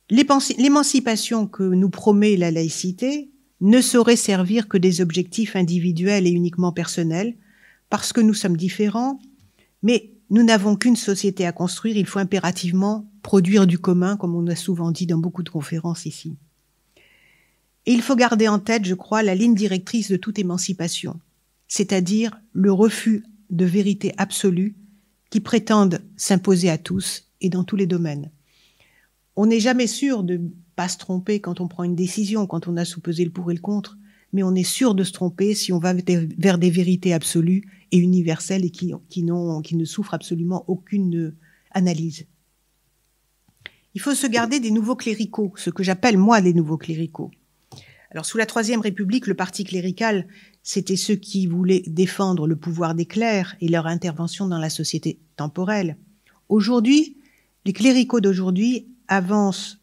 l'émancipation 0.09 1.47
que 1.47 1.63
nous 1.63 1.89
promet 1.89 2.37
la 2.37 2.51
laïcité 2.51 3.29
ne 3.59 3.81
saurait 3.81 4.15
servir 4.15 4.67
que 4.67 4.77
des 4.77 5.01
objectifs 5.01 5.55
individuels 5.55 6.27
et 6.27 6.31
uniquement 6.31 6.71
personnels, 6.71 7.35
parce 7.89 8.13
que 8.13 8.21
nous 8.21 8.33
sommes 8.33 8.57
différents, 8.57 9.19
mais 9.83 10.11
nous 10.29 10.43
n'avons 10.43 10.77
qu'une 10.77 10.95
société 10.95 11.45
à 11.45 11.51
construire, 11.51 11.97
il 11.97 12.05
faut 12.05 12.19
impérativement 12.19 13.05
produire 13.21 13.67
du 13.67 13.77
commun, 13.77 14.15
comme 14.15 14.33
on 14.33 14.47
a 14.47 14.55
souvent 14.55 14.91
dit 14.91 15.05
dans 15.05 15.17
beaucoup 15.17 15.43
de 15.43 15.49
conférences 15.49 16.05
ici. 16.05 16.37
Et 17.85 17.91
il 17.91 18.01
faut 18.01 18.15
garder 18.15 18.47
en 18.47 18.59
tête, 18.59 18.85
je 18.85 18.95
crois, 18.95 19.23
la 19.23 19.35
ligne 19.35 19.55
directrice 19.55 20.09
de 20.09 20.17
toute 20.17 20.39
émancipation, 20.39 21.19
c'est-à-dire 21.67 22.39
le 22.53 22.71
refus 22.71 23.25
de 23.49 23.65
vérité 23.65 24.13
absolue 24.17 24.75
qui 25.31 25.39
prétendent 25.39 26.03
s'imposer 26.17 26.69
à 26.69 26.77
tous 26.77 27.31
et 27.39 27.49
dans 27.49 27.63
tous 27.63 27.75
les 27.75 27.87
domaines. 27.87 28.29
On 29.35 29.47
n'est 29.47 29.59
jamais 29.59 29.87
sûr 29.87 30.23
de 30.23 30.39
pas 30.75 30.89
se 30.89 30.97
tromper 30.97 31.39
quand 31.39 31.61
on 31.61 31.67
prend 31.67 31.83
une 31.83 31.95
décision, 31.95 32.45
quand 32.45 32.67
on 32.67 32.77
a 32.77 32.85
soupesé 32.85 33.25
le 33.25 33.31
pour 33.31 33.49
et 33.49 33.55
le 33.55 33.61
contre, 33.61 33.97
mais 34.33 34.43
on 34.43 34.53
est 34.53 34.63
sûr 34.63 34.93
de 34.93 35.03
se 35.03 35.13
tromper 35.13 35.55
si 35.55 35.73
on 35.73 35.79
va 35.79 35.93
vers 35.93 36.57
des 36.57 36.69
vérités 36.69 37.13
absolues 37.13 37.63
et 37.91 37.97
universelles 37.97 38.65
et 38.65 38.69
qui, 38.69 38.93
qui, 39.09 39.25
qui 39.63 39.75
ne 39.75 39.85
souffrent 39.85 40.13
absolument 40.13 40.63
aucune 40.67 41.33
analyse. 41.71 42.27
Il 43.93 44.01
faut 44.01 44.15
se 44.15 44.27
garder 44.27 44.59
des 44.59 44.71
nouveaux 44.71 44.95
cléricaux, 44.95 45.53
ce 45.55 45.69
que 45.69 45.83
j'appelle 45.83 46.17
moi 46.17 46.41
des 46.41 46.53
nouveaux 46.53 46.77
cléricaux. 46.77 47.31
Alors 48.11 48.25
sous 48.25 48.37
la 48.37 48.45
Troisième 48.45 48.81
République, 48.81 49.27
le 49.27 49.33
parti 49.33 49.63
clérical 49.63 50.27
c'était 50.63 50.95
ceux 50.95 51.15
qui 51.15 51.47
voulaient 51.47 51.83
défendre 51.87 52.47
le 52.47 52.55
pouvoir 52.55 52.95
des 52.95 53.05
clercs 53.05 53.55
et 53.61 53.67
leur 53.67 53.87
intervention 53.87 54.47
dans 54.47 54.59
la 54.59 54.69
société 54.69 55.19
temporelle. 55.35 55.97
Aujourd'hui, 56.49 57.17
les 57.65 57.73
cléricaux 57.73 58.19
d'aujourd'hui 58.19 58.87
avancent 59.07 59.79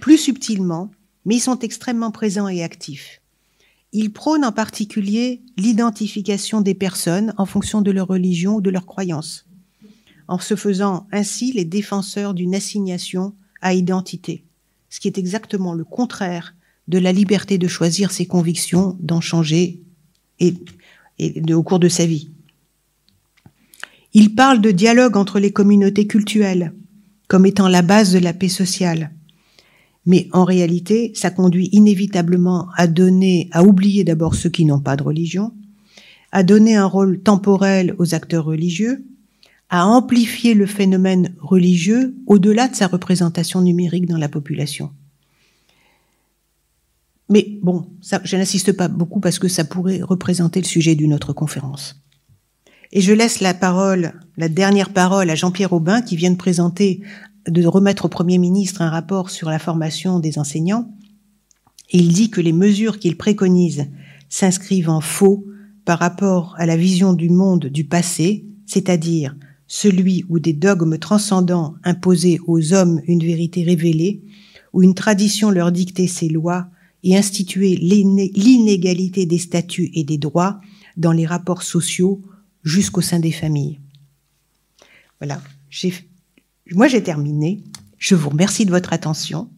plus 0.00 0.18
subtilement, 0.18 0.90
mais 1.24 1.36
ils 1.36 1.40
sont 1.40 1.58
extrêmement 1.58 2.10
présents 2.10 2.48
et 2.48 2.62
actifs. 2.62 3.20
Ils 3.92 4.12
prônent 4.12 4.44
en 4.44 4.52
particulier 4.52 5.42
l'identification 5.58 6.60
des 6.60 6.74
personnes 6.74 7.34
en 7.36 7.44
fonction 7.44 7.82
de 7.82 7.90
leur 7.90 8.08
religion 8.08 8.56
ou 8.56 8.60
de 8.60 8.70
leur 8.70 8.86
croyance, 8.86 9.46
en 10.28 10.38
se 10.38 10.56
faisant 10.56 11.06
ainsi 11.12 11.52
les 11.52 11.66
défenseurs 11.66 12.32
d'une 12.32 12.54
assignation 12.54 13.34
à 13.60 13.74
identité, 13.74 14.44
ce 14.88 14.98
qui 14.98 15.08
est 15.08 15.18
exactement 15.18 15.74
le 15.74 15.84
contraire 15.84 16.54
de 16.88 16.98
la 16.98 17.12
liberté 17.12 17.58
de 17.58 17.68
choisir 17.68 18.10
ses 18.10 18.26
convictions, 18.26 18.96
d'en 19.00 19.20
changer 19.20 19.82
et, 20.42 21.54
au 21.54 21.62
cours 21.62 21.78
de 21.78 21.88
sa 21.88 22.06
vie. 22.06 22.30
Il 24.14 24.34
parle 24.34 24.60
de 24.60 24.70
dialogue 24.70 25.16
entre 25.16 25.38
les 25.38 25.52
communautés 25.52 26.06
cultuelles 26.06 26.72
comme 27.28 27.46
étant 27.46 27.68
la 27.68 27.80
base 27.80 28.12
de 28.12 28.18
la 28.18 28.34
paix 28.34 28.50
sociale. 28.50 29.10
Mais 30.04 30.28
en 30.32 30.44
réalité, 30.44 31.12
ça 31.14 31.30
conduit 31.30 31.70
inévitablement 31.72 32.68
à 32.76 32.86
donner, 32.86 33.48
à 33.52 33.62
oublier 33.62 34.04
d'abord 34.04 34.34
ceux 34.34 34.50
qui 34.50 34.66
n'ont 34.66 34.80
pas 34.80 34.96
de 34.96 35.02
religion, 35.02 35.52
à 36.30 36.42
donner 36.42 36.76
un 36.76 36.84
rôle 36.84 37.22
temporel 37.22 37.94
aux 37.98 38.14
acteurs 38.14 38.44
religieux, 38.44 39.06
à 39.70 39.86
amplifier 39.86 40.52
le 40.52 40.66
phénomène 40.66 41.34
religieux 41.40 42.14
au-delà 42.26 42.68
de 42.68 42.74
sa 42.74 42.86
représentation 42.86 43.62
numérique 43.62 44.06
dans 44.06 44.18
la 44.18 44.28
population. 44.28 44.90
Mais 47.28 47.58
bon, 47.62 47.86
ça, 48.00 48.20
je 48.24 48.36
n'insiste 48.36 48.72
pas 48.72 48.88
beaucoup 48.88 49.20
parce 49.20 49.38
que 49.38 49.48
ça 49.48 49.64
pourrait 49.64 50.02
représenter 50.02 50.60
le 50.60 50.66
sujet 50.66 50.94
d'une 50.94 51.14
autre 51.14 51.32
conférence. 51.32 52.02
Et 52.92 53.00
je 53.00 53.12
laisse 53.12 53.40
la 53.40 53.54
parole, 53.54 54.12
la 54.36 54.48
dernière 54.48 54.92
parole 54.92 55.30
à 55.30 55.34
Jean-Pierre 55.34 55.72
Aubin 55.72 56.02
qui 56.02 56.16
vient 56.16 56.30
de 56.30 56.36
présenter, 56.36 57.00
de 57.48 57.66
remettre 57.66 58.04
au 58.04 58.08
Premier 58.08 58.38
ministre 58.38 58.82
un 58.82 58.90
rapport 58.90 59.30
sur 59.30 59.48
la 59.48 59.58
formation 59.58 60.18
des 60.20 60.38
enseignants. 60.38 60.90
Il 61.90 62.12
dit 62.12 62.30
que 62.30 62.40
les 62.40 62.52
mesures 62.52 62.98
qu'il 62.98 63.16
préconise 63.16 63.86
s'inscrivent 64.28 64.90
en 64.90 65.00
faux 65.00 65.46
par 65.84 65.98
rapport 65.98 66.54
à 66.58 66.66
la 66.66 66.76
vision 66.76 67.14
du 67.14 67.30
monde 67.30 67.66
du 67.66 67.84
passé, 67.84 68.46
c'est-à-dire 68.66 69.36
celui 69.66 70.24
où 70.28 70.38
des 70.38 70.52
dogmes 70.52 70.98
transcendants 70.98 71.74
imposaient 71.84 72.38
aux 72.46 72.74
hommes 72.74 73.00
une 73.06 73.24
vérité 73.24 73.62
révélée, 73.62 74.22
où 74.74 74.82
une 74.82 74.94
tradition 74.94 75.50
leur 75.50 75.72
dictait 75.72 76.06
ses 76.06 76.28
lois 76.28 76.68
et 77.02 77.16
instituer 77.16 77.76
l'inégalité 77.76 79.26
des 79.26 79.38
statuts 79.38 79.90
et 79.94 80.04
des 80.04 80.18
droits 80.18 80.60
dans 80.96 81.12
les 81.12 81.26
rapports 81.26 81.62
sociaux 81.62 82.22
jusqu'au 82.62 83.00
sein 83.00 83.18
des 83.18 83.32
familles. 83.32 83.80
Voilà, 85.18 85.42
moi 86.72 86.88
j'ai 86.88 87.02
terminé. 87.02 87.62
Je 87.98 88.14
vous 88.14 88.30
remercie 88.30 88.66
de 88.66 88.70
votre 88.70 88.92
attention. 88.92 89.48